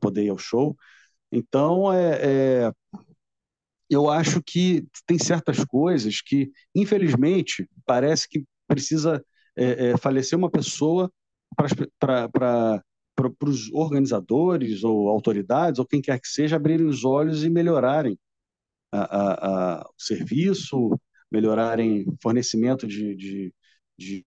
[0.00, 0.76] poder ir ao show.
[1.32, 2.72] Então, é, é,
[3.90, 9.24] eu acho que tem certas coisas que, infelizmente, parece que precisa
[9.56, 11.10] é, é, falecer uma pessoa
[11.98, 12.82] para
[13.16, 18.18] para os organizadores ou autoridades ou quem quer que seja abrirem os olhos e melhorarem
[18.92, 21.00] a, a, a, o serviço,
[21.30, 23.54] melhorarem fornecimento de, de,
[23.98, 24.26] de,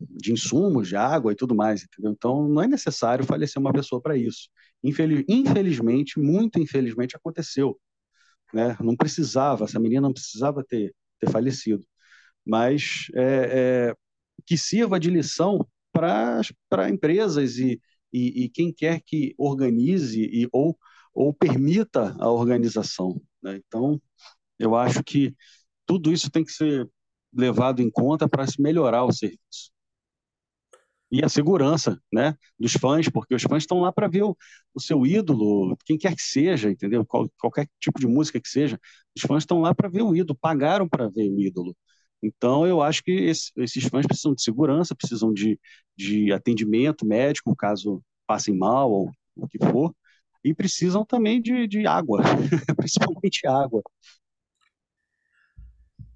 [0.00, 2.12] de, insumos, de água e tudo mais, entendeu?
[2.12, 4.48] Então não é necessário falecer uma pessoa para isso.
[4.82, 7.78] Infeliz, infelizmente, muito infelizmente aconteceu,
[8.52, 8.76] né?
[8.80, 11.84] Não precisava, essa menina não precisava ter, ter falecido,
[12.46, 13.96] mas é, é,
[14.46, 15.66] que sirva de lição
[16.68, 17.80] para empresas e,
[18.12, 20.78] e, e, quem quer que organize e, ou,
[21.14, 23.20] ou permita a organização.
[23.42, 23.60] Né?
[23.66, 24.00] Então,
[24.58, 25.34] eu acho que
[25.86, 26.88] tudo isso tem que ser
[27.32, 29.72] levado em conta para se melhorar o serviço.
[31.10, 34.36] E a segurança né, dos fãs, porque os fãs estão lá para ver o,
[34.74, 37.04] o, seu ídolo, quem quer que seja, entendeu?
[37.06, 38.78] Qual, qualquer tipo de música que seja,
[39.16, 41.74] os fãs estão lá para ver o ídolo, pagaram para ver o ídolo.
[42.22, 45.58] Então, eu acho que esse, esses fãs precisam de segurança, precisam de,
[45.96, 49.94] de atendimento médico, caso passem mal ou o que for,
[50.44, 52.22] e precisam também de, de água,
[52.76, 53.82] principalmente água.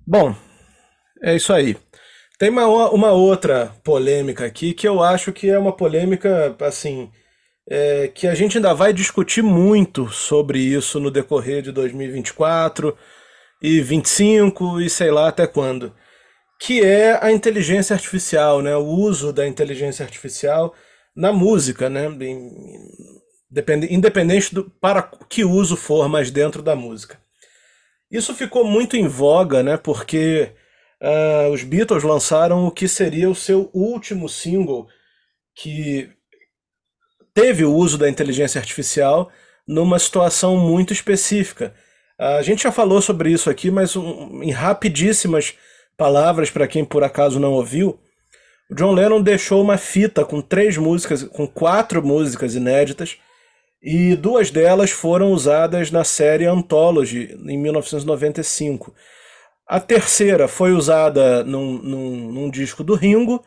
[0.07, 0.35] Bom,
[1.23, 1.77] é isso aí.
[2.39, 7.09] Tem uma, uma outra polêmica aqui que eu acho que é uma polêmica, assim,
[7.69, 12.97] é, que a gente ainda vai discutir muito sobre isso no decorrer de 2024
[13.63, 15.95] e 25 e sei lá até quando,
[16.61, 18.77] que é a inteligência artificial, né?
[18.77, 20.75] O uso da inteligência artificial
[21.15, 22.09] na música, né?
[23.91, 27.21] Independente do para que uso for, mas dentro da música.
[28.11, 29.77] Isso ficou muito em voga, né?
[29.77, 30.53] Porque
[31.01, 34.87] uh, os Beatles lançaram o que seria o seu último single
[35.55, 36.11] que
[37.35, 39.31] teve o uso da inteligência artificial
[39.67, 41.75] numa situação muito específica.
[42.19, 45.55] A gente já falou sobre isso aqui, mas um, em rapidíssimas
[45.97, 47.99] palavras para quem por acaso não ouviu,
[48.71, 53.19] o John Lennon deixou uma fita com três músicas, com quatro músicas inéditas,
[53.83, 58.95] e duas delas foram usadas na série Anthology em 1995.
[59.67, 63.45] A terceira foi usada num, num, num disco do Ringo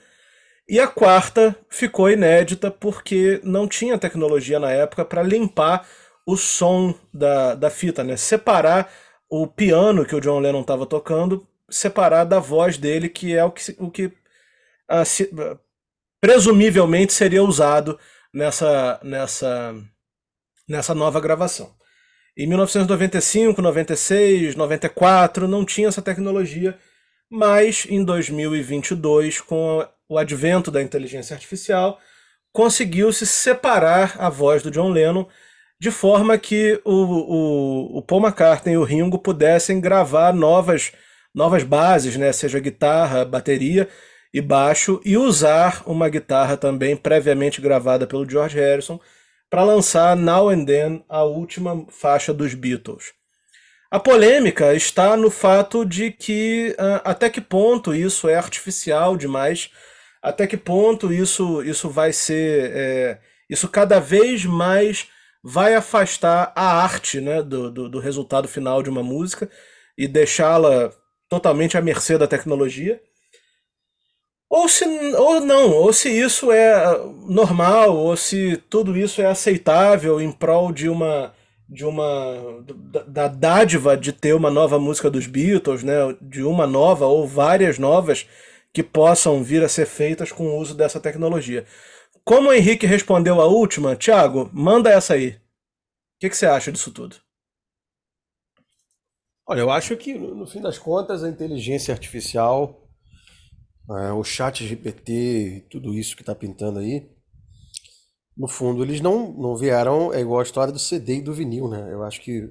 [0.68, 5.88] e a quarta ficou inédita porque não tinha tecnologia na época para limpar
[6.26, 8.17] o som da, da fita, né?
[8.17, 8.91] Separar
[9.30, 13.51] o piano que o John Lennon estava tocando, separar da voz dele, que é o
[13.51, 14.11] que, o que
[14.88, 15.30] a, se,
[16.19, 17.99] presumivelmente seria usado
[18.34, 19.76] nessa, nessa,
[20.67, 21.76] nessa nova gravação.
[22.38, 26.78] Em 1995, 96, 94 não tinha essa tecnologia,
[27.30, 31.99] mas em 2022, com o advento da inteligência artificial,
[32.51, 35.28] conseguiu-se separar a voz do John Lennon
[35.80, 40.93] de forma que o, o, o, Paul McCartney e o Ringo pudessem gravar novas,
[41.34, 42.32] novas bases, né?
[42.32, 43.88] seja guitarra, bateria
[44.34, 48.99] e baixo, e usar uma guitarra também previamente gravada pelo George Harrison
[49.49, 53.13] para lançar Now and Then, a última faixa dos Beatles.
[53.89, 59.69] A polêmica está no fato de que até que ponto isso é artificial demais
[60.26, 62.71] até que ponto isso, isso vai ser.
[62.73, 65.07] É, isso cada vez mais
[65.48, 69.48] vai afastar a arte né, do, do, do resultado final de uma música
[69.96, 70.91] e deixá-la
[71.30, 73.00] totalmente à mercê da tecnologia.
[74.50, 80.20] Ou se ou não, ou se isso é normal, ou se tudo isso é aceitável
[80.20, 81.32] em prol de uma
[81.70, 86.66] de uma da, da dádiva de ter uma nova música dos Beatles, né, de uma
[86.68, 88.28] nova ou várias novas
[88.74, 91.66] que possam vir a ser feitas com o uso dessa tecnologia.
[92.26, 95.30] Como o Henrique respondeu a última, Thiago, manda essa aí.
[95.30, 97.17] O que, que você acha disso tudo?
[99.47, 102.89] Olha, eu acho que no fim das contas a inteligência artificial,
[103.91, 107.07] é, o chat GPT, tudo isso que está pintando aí,
[108.36, 111.69] no fundo eles não, não vieram, é igual a história do CD e do vinil,
[111.69, 111.93] né?
[111.93, 112.49] Eu acho que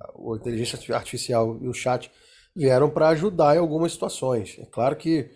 [0.00, 2.10] a inteligência artificial e o chat
[2.56, 4.58] vieram para ajudar em algumas situações.
[4.58, 5.30] É claro que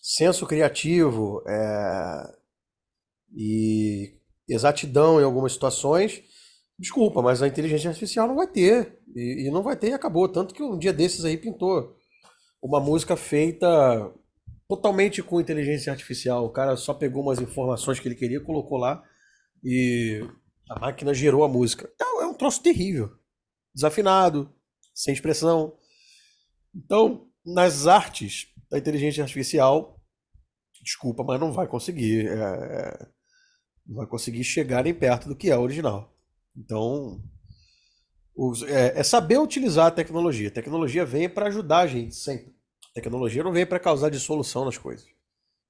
[0.00, 2.35] senso criativo é,
[3.34, 4.14] e
[4.48, 6.22] exatidão em algumas situações,
[6.78, 8.98] desculpa, mas a inteligência artificial não vai ter.
[9.14, 10.28] E, e, não vai ter e acabou.
[10.28, 11.96] Tanto que um dia desses aí pintou
[12.62, 14.12] uma música feita
[14.68, 16.44] totalmente com inteligência artificial.
[16.44, 19.02] O cara só pegou umas informações que ele queria, colocou lá
[19.64, 20.22] e
[20.68, 21.90] a máquina gerou a música.
[22.00, 23.10] É, é um troço terrível.
[23.74, 24.52] Desafinado,
[24.94, 25.76] sem expressão.
[26.74, 30.00] Então, nas artes da inteligência artificial,
[30.82, 32.26] desculpa, mas não vai conseguir.
[32.26, 33.08] É, é,
[33.88, 36.12] vai conseguir chegar nem perto do que é o original.
[36.56, 37.22] Então,
[38.68, 40.48] é, é, saber utilizar a tecnologia.
[40.48, 42.54] A tecnologia vem para ajudar a gente sempre.
[42.90, 45.06] A tecnologia não vem para causar dissolução nas coisas.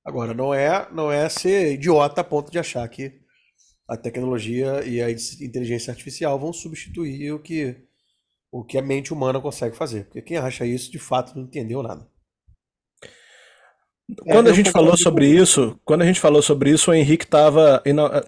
[0.05, 3.21] Agora, não é, não é ser idiota a ponto de achar que
[3.89, 7.77] a tecnologia e a inteligência artificial vão substituir o que,
[8.51, 10.05] o que a mente humana consegue fazer.
[10.05, 12.09] Porque quem acha isso, de fato, não entendeu nada.
[14.11, 15.43] É, quando é, a gente falou sobre com...
[15.43, 17.83] isso, quando a gente falou sobre isso, o Henrique estava,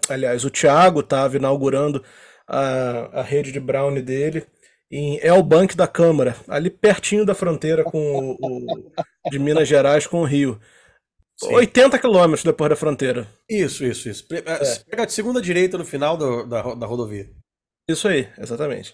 [0.09, 2.03] aliás, o Thiago estava inaugurando
[2.47, 4.45] a, a rede de Brownie dele
[4.91, 10.07] em El Bank da Câmara, ali pertinho da fronteira com o, o de Minas Gerais
[10.07, 10.59] com o Rio.
[11.37, 11.53] Sim.
[11.53, 13.27] 80 quilômetros depois da fronteira.
[13.49, 14.27] Isso, isso, isso.
[14.33, 14.41] É.
[14.89, 17.29] Pega de segunda direita no final do, da, da rodovia.
[17.87, 18.93] Isso aí, exatamente.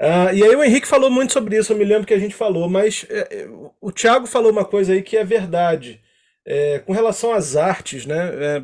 [0.00, 2.34] Uh, e aí o Henrique falou muito sobre isso, eu me lembro que a gente
[2.34, 3.48] falou, mas é, é,
[3.80, 6.02] o Thiago falou uma coisa aí que é verdade.
[6.44, 8.30] É, com relação às artes, né?
[8.34, 8.62] É,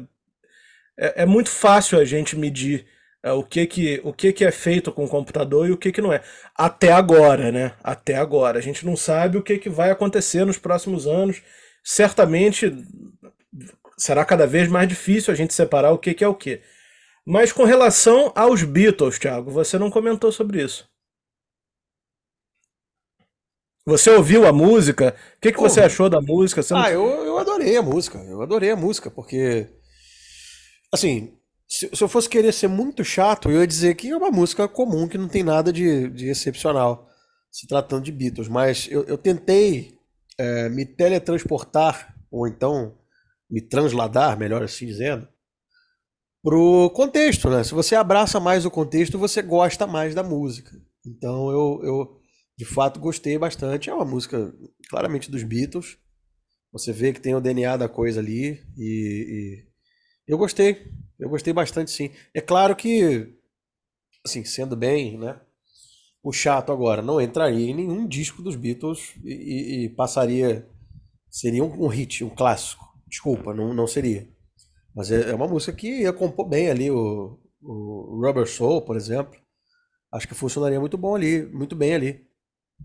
[0.98, 2.86] é, é muito fácil a gente medir
[3.22, 5.90] é, o, que, que, o que, que é feito com o computador e o que,
[5.90, 6.22] que não é.
[6.54, 7.72] Até agora, né?
[7.82, 8.58] Até agora.
[8.58, 11.42] A gente não sabe o que, que vai acontecer nos próximos anos.
[11.82, 12.72] Certamente
[13.96, 16.60] será cada vez mais difícil a gente separar o que, que é o que.
[17.24, 20.91] Mas com relação aos Beatles, Thiago, você não comentou sobre isso.
[23.86, 25.14] Você ouviu a música?
[25.36, 26.62] O que, que você achou da música?
[26.62, 26.80] Você não...
[26.82, 28.18] Ah, eu, eu adorei a música.
[28.18, 29.68] Eu adorei a música, porque.
[30.92, 31.32] Assim,
[31.66, 34.68] Se, se, eu fosse querer ser muito chato, eu ia dizer que é uma música
[34.68, 37.08] comum, que não tem nada de, de excepcional,
[37.50, 38.48] se tratando de Beatles.
[38.48, 39.98] Mas eu, eu tentei
[40.38, 42.94] é, me teletransportar, ou então
[43.50, 45.26] me transladar, melhor assim dizendo,
[46.42, 47.64] pro contexto, né?
[47.64, 50.70] Se você abraça mais o contexto, você gosta mais da música.
[51.06, 52.21] Então eu, eu
[52.56, 53.90] de fato gostei bastante.
[53.90, 54.52] É uma música
[54.88, 55.98] claramente dos Beatles.
[56.72, 58.86] Você vê que tem o DNA da coisa ali e,
[59.58, 59.66] e
[60.26, 60.90] eu gostei.
[61.18, 62.10] Eu gostei bastante sim.
[62.34, 63.38] É claro que
[64.24, 65.40] assim, sendo bem, né?
[66.22, 70.68] O chato agora não entraria em nenhum disco dos Beatles e, e, e passaria
[71.28, 72.84] seria um, um, hit, um clássico.
[73.08, 74.28] Desculpa, não, não seria.
[74.94, 78.96] Mas é, é uma música que ia compor bem ali o, o Rubber Soul, por
[78.96, 79.40] exemplo.
[80.12, 82.31] Acho que funcionaria muito bom ali, muito bem ali.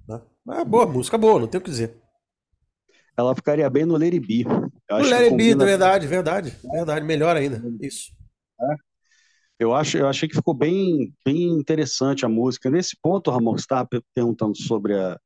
[0.07, 0.21] Né?
[0.45, 1.97] Mas é boa, música boa, não tem o que dizer.
[3.17, 4.43] Ela ficaria bem no B.
[4.89, 7.61] No Lady B, verdade, verdade, verdade, melhor ainda.
[7.81, 8.11] Isso.
[8.61, 8.75] É.
[9.59, 12.69] Eu, acho, eu achei que ficou bem, bem interessante a música.
[12.69, 15.19] Nesse ponto, Ramon, você estava perguntando sobre a,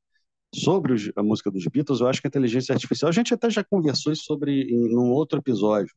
[0.54, 3.62] sobre a música dos Beatles, eu acho que a inteligência artificial, a gente até já
[3.64, 5.94] conversou sobre em um outro episódio.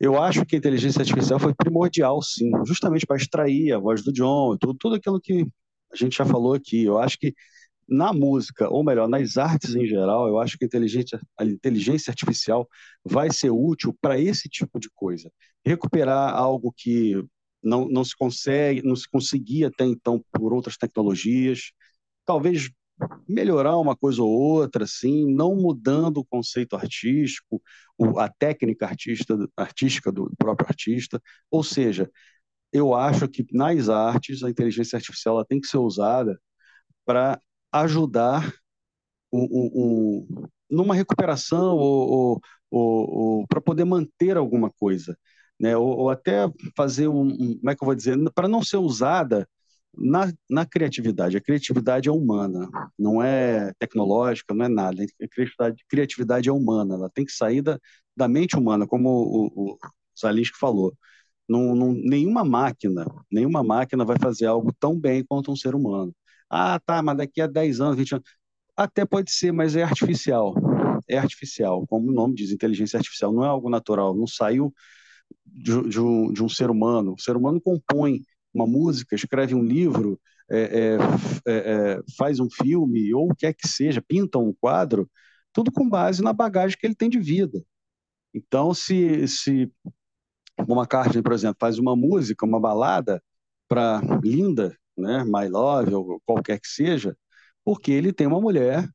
[0.00, 4.12] Eu acho que a inteligência artificial foi primordial, sim, justamente para extrair a voz do
[4.12, 5.46] John, tudo, tudo aquilo que
[5.92, 6.84] a gente já falou aqui.
[6.84, 7.34] Eu acho que
[7.88, 12.10] na música, ou melhor, nas artes em geral, eu acho que a inteligência, a inteligência
[12.10, 12.68] artificial
[13.04, 15.30] vai ser útil para esse tipo de coisa.
[15.64, 17.14] Recuperar algo que
[17.62, 21.72] não, não se consegue, não se conseguia até então por outras tecnologias,
[22.26, 22.70] talvez
[23.28, 27.62] melhorar uma coisa ou outra, assim, não mudando o conceito artístico,
[28.16, 31.22] a técnica artista, artística do próprio artista.
[31.50, 32.10] Ou seja,
[32.72, 36.38] eu acho que nas artes a inteligência artificial ela tem que ser usada
[37.04, 37.40] para
[37.72, 38.52] ajudar
[39.30, 42.40] o, o, o, numa recuperação ou,
[42.70, 45.16] ou, ou para poder manter alguma coisa.
[45.60, 48.62] Né, ou, ou, até fazer um, um, como é que eu vou dizer, para não
[48.62, 49.48] ser usada
[49.96, 51.36] na, na criatividade.
[51.36, 55.02] A criatividade é humana, não é tecnológica, não é nada.
[55.02, 57.78] A criatividade, criatividade é humana, ela tem que sair da,
[58.16, 59.78] da mente humana, como o, o,
[60.18, 60.94] Zalinsky falou.
[61.48, 66.14] Não, não, nenhuma máquina, nenhuma máquina vai fazer algo tão bem quanto um ser humano.
[66.50, 68.28] Ah, tá, mas daqui a 10 anos, 20 anos.
[68.76, 70.54] Até pode ser, mas é artificial.
[71.08, 73.32] É artificial, como o nome diz, inteligência artificial.
[73.32, 74.72] Não é algo natural, não saiu
[75.46, 77.14] de, de, um, de um ser humano.
[77.14, 78.22] O ser humano compõe
[78.54, 80.20] uma música, escreve um livro,
[80.50, 84.52] é, é, é, é, faz um filme, ou o que é que seja, pinta um
[84.60, 85.10] quadro,
[85.52, 87.62] tudo com base na bagagem que ele tem de vida.
[88.34, 89.70] Então, se, se
[90.66, 93.22] uma McCartney, por exemplo, faz uma música, uma balada
[93.68, 97.16] para Linda, né, My Love, ou qualquer que seja,
[97.64, 98.88] porque ele tem uma mulher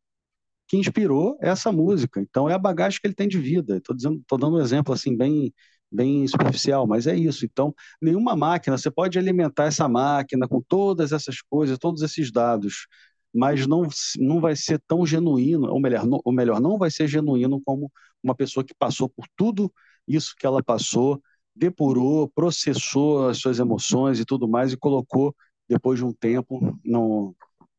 [0.67, 2.21] que inspirou essa música.
[2.21, 3.77] Então, é a bagagem que ele tem de vida.
[3.77, 5.53] Estou dando um exemplo assim bem
[5.91, 7.45] bem superficial, mas é isso.
[7.45, 12.87] Então, nenhuma máquina, você pode alimentar essa máquina com todas essas coisas, todos esses dados,
[13.33, 13.87] mas não,
[14.17, 17.91] não vai ser tão genuíno, ou melhor, não, ou melhor, não vai ser genuíno como
[18.23, 19.71] uma pessoa que passou por tudo
[20.07, 21.21] isso que ela passou,
[21.55, 25.35] depurou, processou as suas emoções e tudo mais e colocou
[25.67, 27.35] depois de um tempo, no,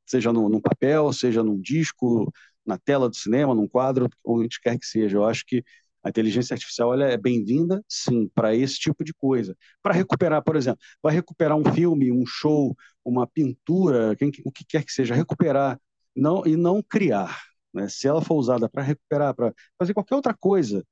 [0.06, 2.32] seja num papel, seja num disco,
[2.64, 5.18] na tela do cinema, num quadro, onde quer que seja.
[5.18, 5.62] Eu acho que
[6.02, 9.56] a inteligência artificial ela é bem-vinda, sim, para esse tipo de coisa.
[9.82, 14.64] Para recuperar, por exemplo, vai recuperar um filme, um show, uma pintura, quem, o que
[14.66, 15.80] quer que seja, recuperar
[16.14, 17.40] não, e não criar.
[17.72, 17.88] Né?
[17.88, 20.84] Se ela for usada para recuperar, para fazer qualquer outra coisa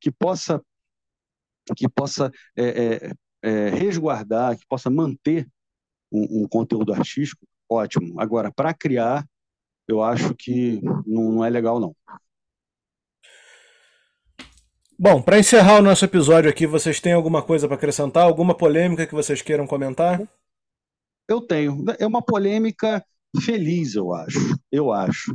[0.00, 0.62] que possa,
[1.76, 5.48] que possa é, é, é, resguardar, que possa manter
[6.12, 8.20] um, um conteúdo artístico, ótimo.
[8.20, 9.26] Agora, para criar,
[9.86, 11.94] eu acho que não, não é legal, não.
[14.98, 18.24] Bom, para encerrar o nosso episódio aqui, vocês têm alguma coisa para acrescentar?
[18.24, 20.20] Alguma polêmica que vocês queiram comentar?
[21.26, 21.84] Eu tenho.
[21.98, 23.02] É uma polêmica
[23.40, 24.38] feliz, eu acho.
[24.70, 25.34] Eu acho.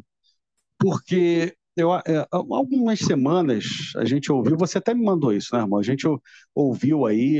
[0.78, 3.66] Porque eu, é, algumas semanas
[3.98, 5.80] a gente ouviu, você até me mandou isso, né, irmão?
[5.80, 6.08] A gente
[6.54, 7.40] ouviu aí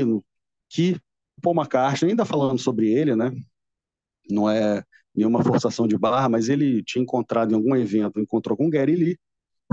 [0.68, 0.98] que
[1.42, 3.30] Paul McCartney, ainda falando sobre ele, né?
[4.30, 4.82] Não é
[5.14, 9.18] nenhuma forçação de barra, mas ele tinha encontrado em algum evento, encontrou com Gary Lee,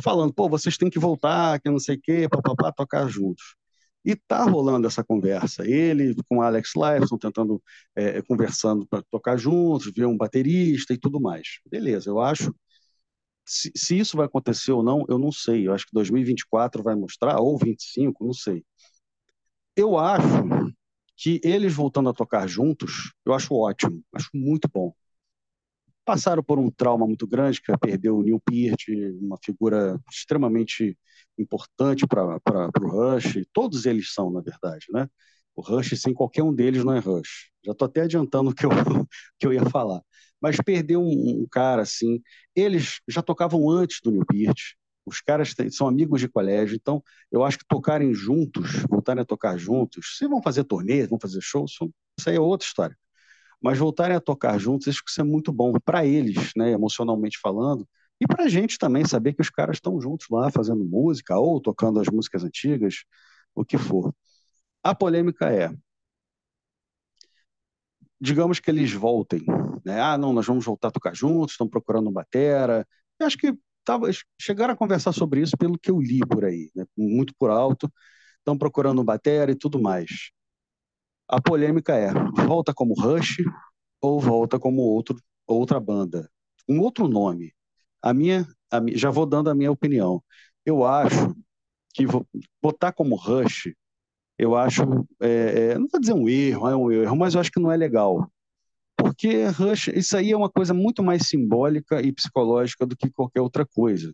[0.03, 3.55] falando, pô, vocês têm que voltar, que não sei o quê, papapá, tocar juntos.
[4.05, 5.66] E tá rolando essa conversa.
[5.68, 7.61] Ele com Alex Lifeson tentando,
[7.95, 11.59] é, conversando para tocar juntos, ver um baterista e tudo mais.
[11.70, 12.53] Beleza, eu acho.
[13.46, 15.68] Se, se, isso vai acontecer ou não, eu não sei.
[15.68, 18.64] Eu acho que 2024 vai mostrar, ou 25, não sei.
[19.76, 20.26] Eu acho
[21.18, 24.94] que eles voltando a tocar juntos, eu acho ótimo, acho muito bom
[26.06, 28.84] passaram por um trauma muito grande, que é perder o Neil Peart,
[29.22, 30.98] uma figura extremamente
[31.38, 32.39] importante para
[32.82, 35.08] o Rush, todos eles são, na verdade, né?
[35.56, 37.50] O Rush, sem qualquer um deles, não é Rush.
[37.66, 38.70] Já estou até adiantando o que eu,
[39.39, 40.02] que eu ia falar.
[40.44, 42.22] Mas perder um, um, cara assim.
[42.54, 44.76] Eles já tocavam antes do New Beat.
[45.06, 49.58] Os caras são amigos de colégio, então eu acho que tocarem juntos, voltarem a tocar
[49.58, 51.74] juntos, se vão fazer turnês, vão fazer shows,
[52.18, 52.98] isso aí é outra história.
[53.62, 57.38] Mas voltarem a tocar juntos, acho que isso é muito bom para eles, né, emocionalmente
[57.41, 57.88] falando,
[58.20, 61.60] e para a gente também saber que os caras estão juntos lá fazendo música ou
[61.62, 63.04] tocando as músicas antigas,
[63.56, 64.14] o que for.
[64.84, 65.70] A polêmica é,
[68.24, 69.43] digamos que eles voltem,
[69.86, 69.99] né?
[70.01, 72.88] Ah, não, nós vamos voltar a tocar juntos, estão procurando um batera.
[73.19, 73.53] Eu acho que
[73.84, 74.09] tava,
[74.39, 76.86] chegaram a conversar sobre isso pelo que eu li por aí, né?
[76.97, 77.91] muito por alto,
[78.39, 80.32] estão procurando um batera e tudo mais.
[81.28, 82.13] A polêmica é,
[82.47, 83.38] volta como Rush
[84.01, 85.17] ou volta como outro,
[85.47, 86.30] outra banda?
[86.69, 87.53] Um outro nome.
[88.01, 90.24] A minha, a já vou dando a minha opinião.
[90.65, 91.36] Eu acho
[91.93, 92.05] que
[92.61, 93.74] botar como Rush,
[94.38, 94.81] eu acho,
[95.21, 97.71] é, é, não vou dizer um erro, é um erro, mas eu acho que não
[97.71, 98.29] é legal.
[98.97, 103.41] Porque Rush, isso aí é uma coisa muito mais simbólica e psicológica do que qualquer
[103.41, 104.13] outra coisa.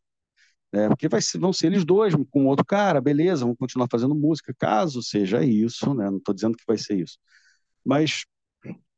[0.74, 0.88] Né?
[0.90, 5.02] Porque vai, vão ser eles dois com outro cara, beleza, vão continuar fazendo música, caso
[5.02, 6.10] seja isso, né?
[6.10, 7.18] não estou dizendo que vai ser isso.
[7.86, 8.26] Mas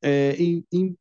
[0.02, 0.98] é, em, em,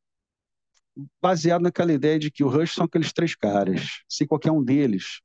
[1.20, 4.02] baseado naquela ideia de que o Rush são aqueles três caras.
[4.08, 5.20] Se qualquer um deles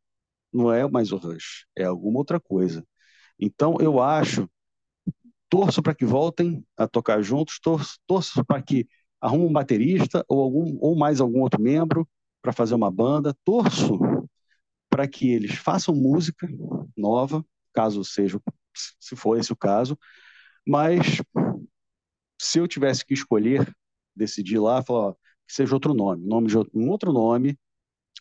[0.54, 2.86] não é mais o Rush, é alguma outra coisa.
[3.40, 4.50] Então eu acho,
[5.50, 8.88] torço para que voltem a tocar juntos, torço, torço para que
[9.22, 12.08] arrumem um baterista ou algum ou mais algum outro membro
[12.42, 14.00] para fazer uma banda, torço
[14.90, 16.48] para que eles façam música
[16.96, 18.40] nova, caso seja,
[19.00, 19.98] se for esse o caso,
[20.68, 21.22] mas
[22.40, 23.74] se eu tivesse que escolher,
[24.16, 27.58] decidir lá, falar, ó, que seja outro nome, nome de outro, um outro nome,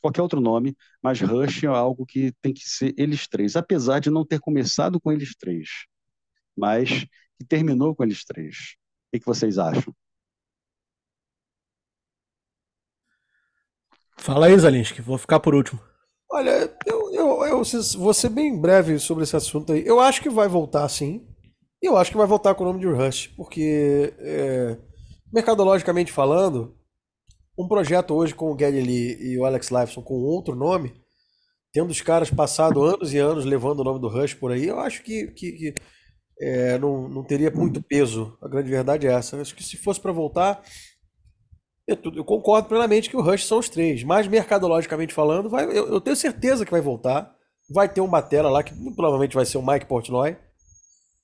[0.01, 4.11] qualquer outro nome, mas Rush é algo que tem que ser eles três, apesar de
[4.11, 5.69] não ter começado com eles três,
[6.57, 7.05] mas
[7.39, 8.77] que terminou com eles três.
[9.15, 9.95] O que vocês acham?
[14.19, 15.81] Fala aí, Zalinski, vou ficar por último.
[16.31, 17.63] Olha, eu, eu, eu
[17.99, 19.87] vou ser bem breve sobre esse assunto aí.
[19.87, 21.29] Eu acho que vai voltar sim.
[21.83, 24.79] E eu acho que vai voltar com o nome de Rush, porque, é,
[25.31, 26.75] mercadologicamente falando,
[27.59, 30.95] um projeto hoje com o Geddy Lee e o Alex Lifeson com outro nome,
[31.73, 34.81] tendo os caras passado anos e anos levando o nome do Rush por aí, eu
[34.81, 35.75] acho que, que, que
[36.41, 38.37] é, não, não teria muito peso.
[38.43, 39.37] A grande verdade é essa.
[39.37, 40.63] Eu acho que se fosse para voltar,
[41.87, 45.89] eu, eu, concordo plenamente que o Rush são os três, mas mercadologicamente falando, vai, eu,
[45.89, 47.35] eu, tenho certeza que vai voltar.
[47.71, 50.37] Vai ter um batera lá, que provavelmente vai ser o Mike Portnoy,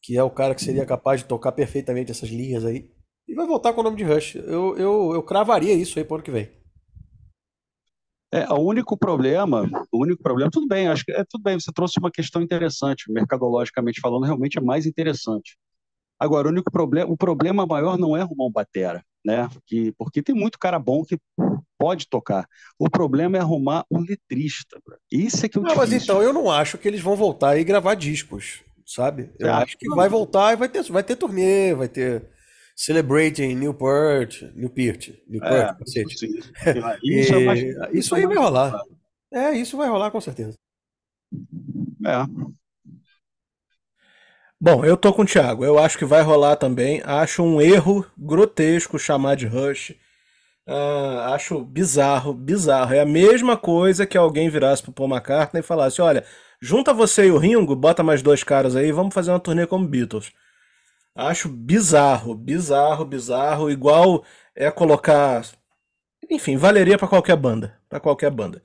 [0.03, 2.89] que é o cara que seria capaz de tocar perfeitamente essas linhas aí.
[3.29, 4.37] E vai voltar com o nome de Rush.
[4.37, 6.51] Eu, eu, eu cravaria isso aí para o ano que vem.
[8.33, 11.73] É, o único problema, o único problema, tudo bem, acho que é tudo bem, você
[11.73, 15.57] trouxe uma questão interessante, mercadologicamente falando, realmente é mais interessante.
[16.19, 19.49] Agora, o único problema, o problema maior não é arrumar um batera, né?
[19.67, 21.19] Que, porque tem muito cara bom que
[21.79, 22.47] pode tocar.
[22.79, 24.79] O problema é arrumar um letrista.
[25.11, 27.65] Isso é que eu Não, mas então eu não acho que eles vão voltar e
[27.65, 29.31] gravar discos, sabe?
[29.39, 32.29] Eu acho que vai voltar e vai ter, vai ter turnê, vai ter
[32.81, 36.15] Celebrating Newport, Newport, Newport, é, cacete.
[37.05, 37.61] Isso, é mais...
[37.93, 38.73] isso aí vai rolar.
[39.31, 40.57] É, isso vai rolar com certeza.
[42.07, 42.25] É.
[44.59, 45.63] Bom, eu tô com o Thiago.
[45.63, 47.03] Eu acho que vai rolar também.
[47.05, 49.91] Acho um erro grotesco chamar de Rush.
[50.67, 52.95] Uh, acho bizarro, bizarro.
[52.95, 56.25] É a mesma coisa que alguém virasse pro Paul McCartney e falasse: olha,
[56.63, 59.87] junta você e o Ringo, bota mais dois caras aí, vamos fazer uma turnê como
[59.87, 60.33] Beatles.
[61.15, 63.71] Acho bizarro, bizarro, bizarro.
[63.71, 65.45] Igual é colocar.
[66.31, 67.79] Enfim, valeria para qualquer banda.
[67.89, 68.63] para qualquer banda.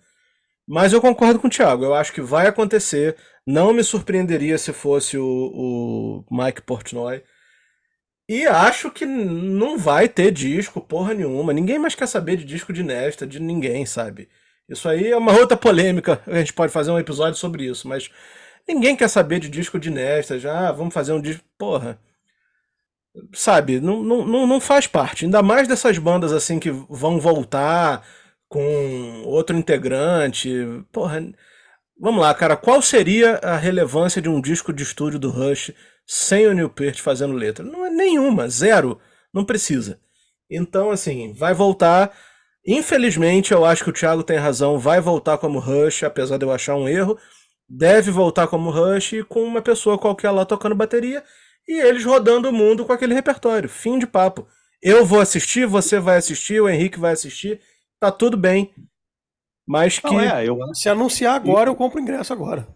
[0.67, 1.83] Mas eu concordo com o Thiago.
[1.83, 3.17] Eu acho que vai acontecer.
[3.45, 7.23] Não me surpreenderia se fosse o, o Mike Portnoy.
[8.27, 11.53] E acho que não vai ter disco, porra nenhuma.
[11.53, 14.29] Ninguém mais quer saber de disco de Nesta, de ninguém, sabe?
[14.67, 16.21] Isso aí é uma outra polêmica.
[16.25, 18.09] A gente pode fazer um episódio sobre isso, mas
[18.67, 20.39] ninguém quer saber de disco de Nesta.
[20.39, 21.43] Já, ah, vamos fazer um disco.
[21.57, 21.99] Porra
[23.33, 25.25] sabe, não, não, não faz parte.
[25.25, 28.05] Ainda mais dessas bandas assim que vão voltar
[28.47, 30.49] com outro integrante.
[30.91, 31.21] Porra,
[31.99, 32.55] vamos lá, cara.
[32.57, 35.71] Qual seria a relevância de um disco de estúdio do Rush
[36.05, 37.63] sem o Neil Peart fazendo letra?
[37.65, 38.99] Não é nenhuma, zero.
[39.33, 39.99] Não precisa.
[40.49, 42.11] Então, assim, vai voltar.
[42.67, 44.79] Infelizmente, eu acho que o Thiago tem razão.
[44.79, 47.17] Vai voltar como Rush, apesar de eu achar um erro.
[47.67, 51.23] Deve voltar como Rush com uma pessoa qualquer lá tocando bateria
[51.67, 53.69] e eles rodando o mundo com aquele repertório.
[53.69, 54.47] Fim de papo.
[54.81, 57.59] Eu vou assistir, você vai assistir, o Henrique vai assistir,
[57.99, 58.73] tá tudo bem.
[59.67, 60.07] Mas que.
[60.07, 60.57] Não, é, eu...
[60.73, 62.67] Se anunciar agora, eu compro ingresso agora.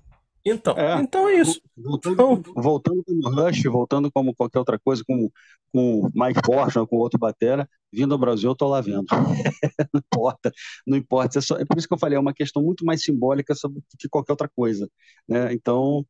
[0.45, 1.61] Então é, então é isso.
[1.77, 2.43] Voltando, então...
[2.55, 5.29] voltando como Rush, voltando como qualquer outra coisa, com,
[5.71, 9.05] com Mike Portman, com outro batera, vindo ao Brasil, eu tô lá vendo.
[9.93, 10.51] não importa,
[10.87, 11.39] não importa.
[11.39, 13.83] É, só, é, por isso que eu falei, é uma questão muito mais simbólica do
[13.97, 14.89] que qualquer outra coisa.
[15.27, 15.53] Né?
[15.53, 16.05] Então,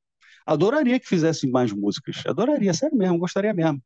[0.53, 2.23] adoraria que fizessem mais músicas.
[2.25, 3.81] Adoraria, sério mesmo, gostaria mesmo.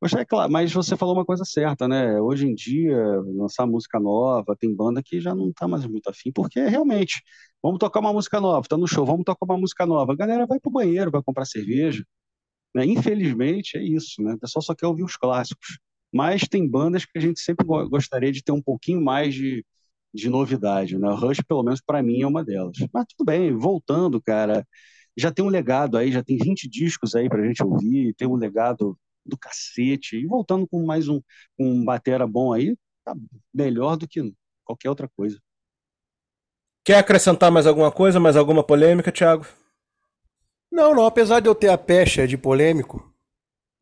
[0.00, 2.20] Gostaria, claro, mas você falou uma coisa certa, né?
[2.20, 2.96] Hoje em dia,
[3.36, 7.22] lançar música nova, tem banda que já não tá mais muito afim, porque realmente,
[7.62, 10.12] vamos tocar uma música nova, tá no show, vamos tocar uma música nova.
[10.12, 12.04] A galera vai pro banheiro, vai comprar cerveja.
[12.74, 12.86] Né?
[12.86, 14.34] Infelizmente, é isso, né?
[14.34, 15.78] O pessoal só quer ouvir os clássicos.
[16.12, 19.64] Mas tem bandas que a gente sempre gostaria de ter um pouquinho mais de,
[20.14, 21.08] de novidade, né?
[21.14, 22.76] Rush, pelo menos para mim, é uma delas.
[22.92, 24.66] Mas tudo bem, voltando, cara,
[25.18, 28.36] já tem um legado aí, já tem 20 discos aí pra gente ouvir, tem um
[28.36, 28.96] legado
[29.26, 30.16] do cacete.
[30.16, 31.20] E voltando com mais um,
[31.58, 33.14] um batera bom aí, tá
[33.52, 34.32] melhor do que
[34.64, 35.38] qualquer outra coisa.
[36.84, 39.46] Quer acrescentar mais alguma coisa, mais alguma polêmica, Thiago?
[40.70, 41.04] Não, não.
[41.04, 43.12] Apesar de eu ter a pecha de polêmico,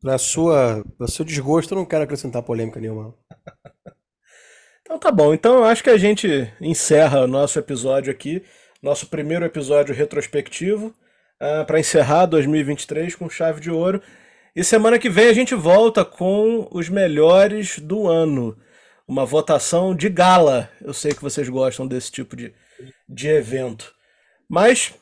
[0.01, 3.13] para sua, pra seu desgosto, eu não quero acrescentar polêmica nenhuma.
[4.81, 5.33] então tá bom.
[5.33, 6.27] Então eu acho que a gente
[6.59, 8.43] encerra o nosso episódio aqui,
[8.81, 10.93] nosso primeiro episódio retrospectivo,
[11.41, 14.01] uh, ah, para encerrar 2023 com chave de ouro.
[14.55, 18.57] E semana que vem a gente volta com os melhores do ano.
[19.07, 20.69] Uma votação de gala.
[20.81, 22.53] Eu sei que vocês gostam desse tipo de,
[23.07, 23.93] de evento.
[24.49, 24.93] Mas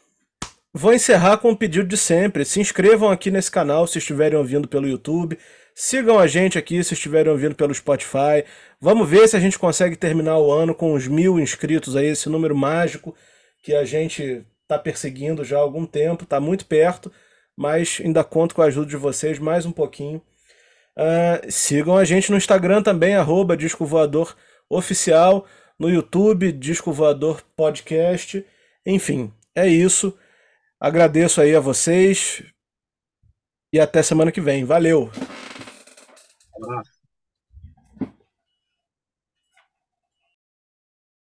[0.73, 2.43] vou encerrar com o pedido de sempre.
[2.45, 5.39] Se inscrevam aqui nesse canal se estiverem ouvindo pelo YouTube.
[5.73, 8.43] Sigam a gente aqui se estiverem ouvindo pelo Spotify.
[8.79, 12.29] Vamos ver se a gente consegue terminar o ano com os mil inscritos aí, esse
[12.29, 13.15] número mágico
[13.63, 17.11] que a gente está perseguindo já há algum tempo, está muito perto
[17.55, 20.21] mas ainda conto com a ajuda de vocês mais um pouquinho.
[20.97, 24.35] Uh, sigam a gente no Instagram também, arroba Disco Voador
[24.69, 25.45] Oficial,
[25.79, 28.45] no YouTube, Disco Voador Podcast.
[28.85, 30.17] Enfim, é isso.
[30.79, 32.43] Agradeço aí a vocês
[33.73, 34.65] e até semana que vem.
[34.65, 35.09] Valeu!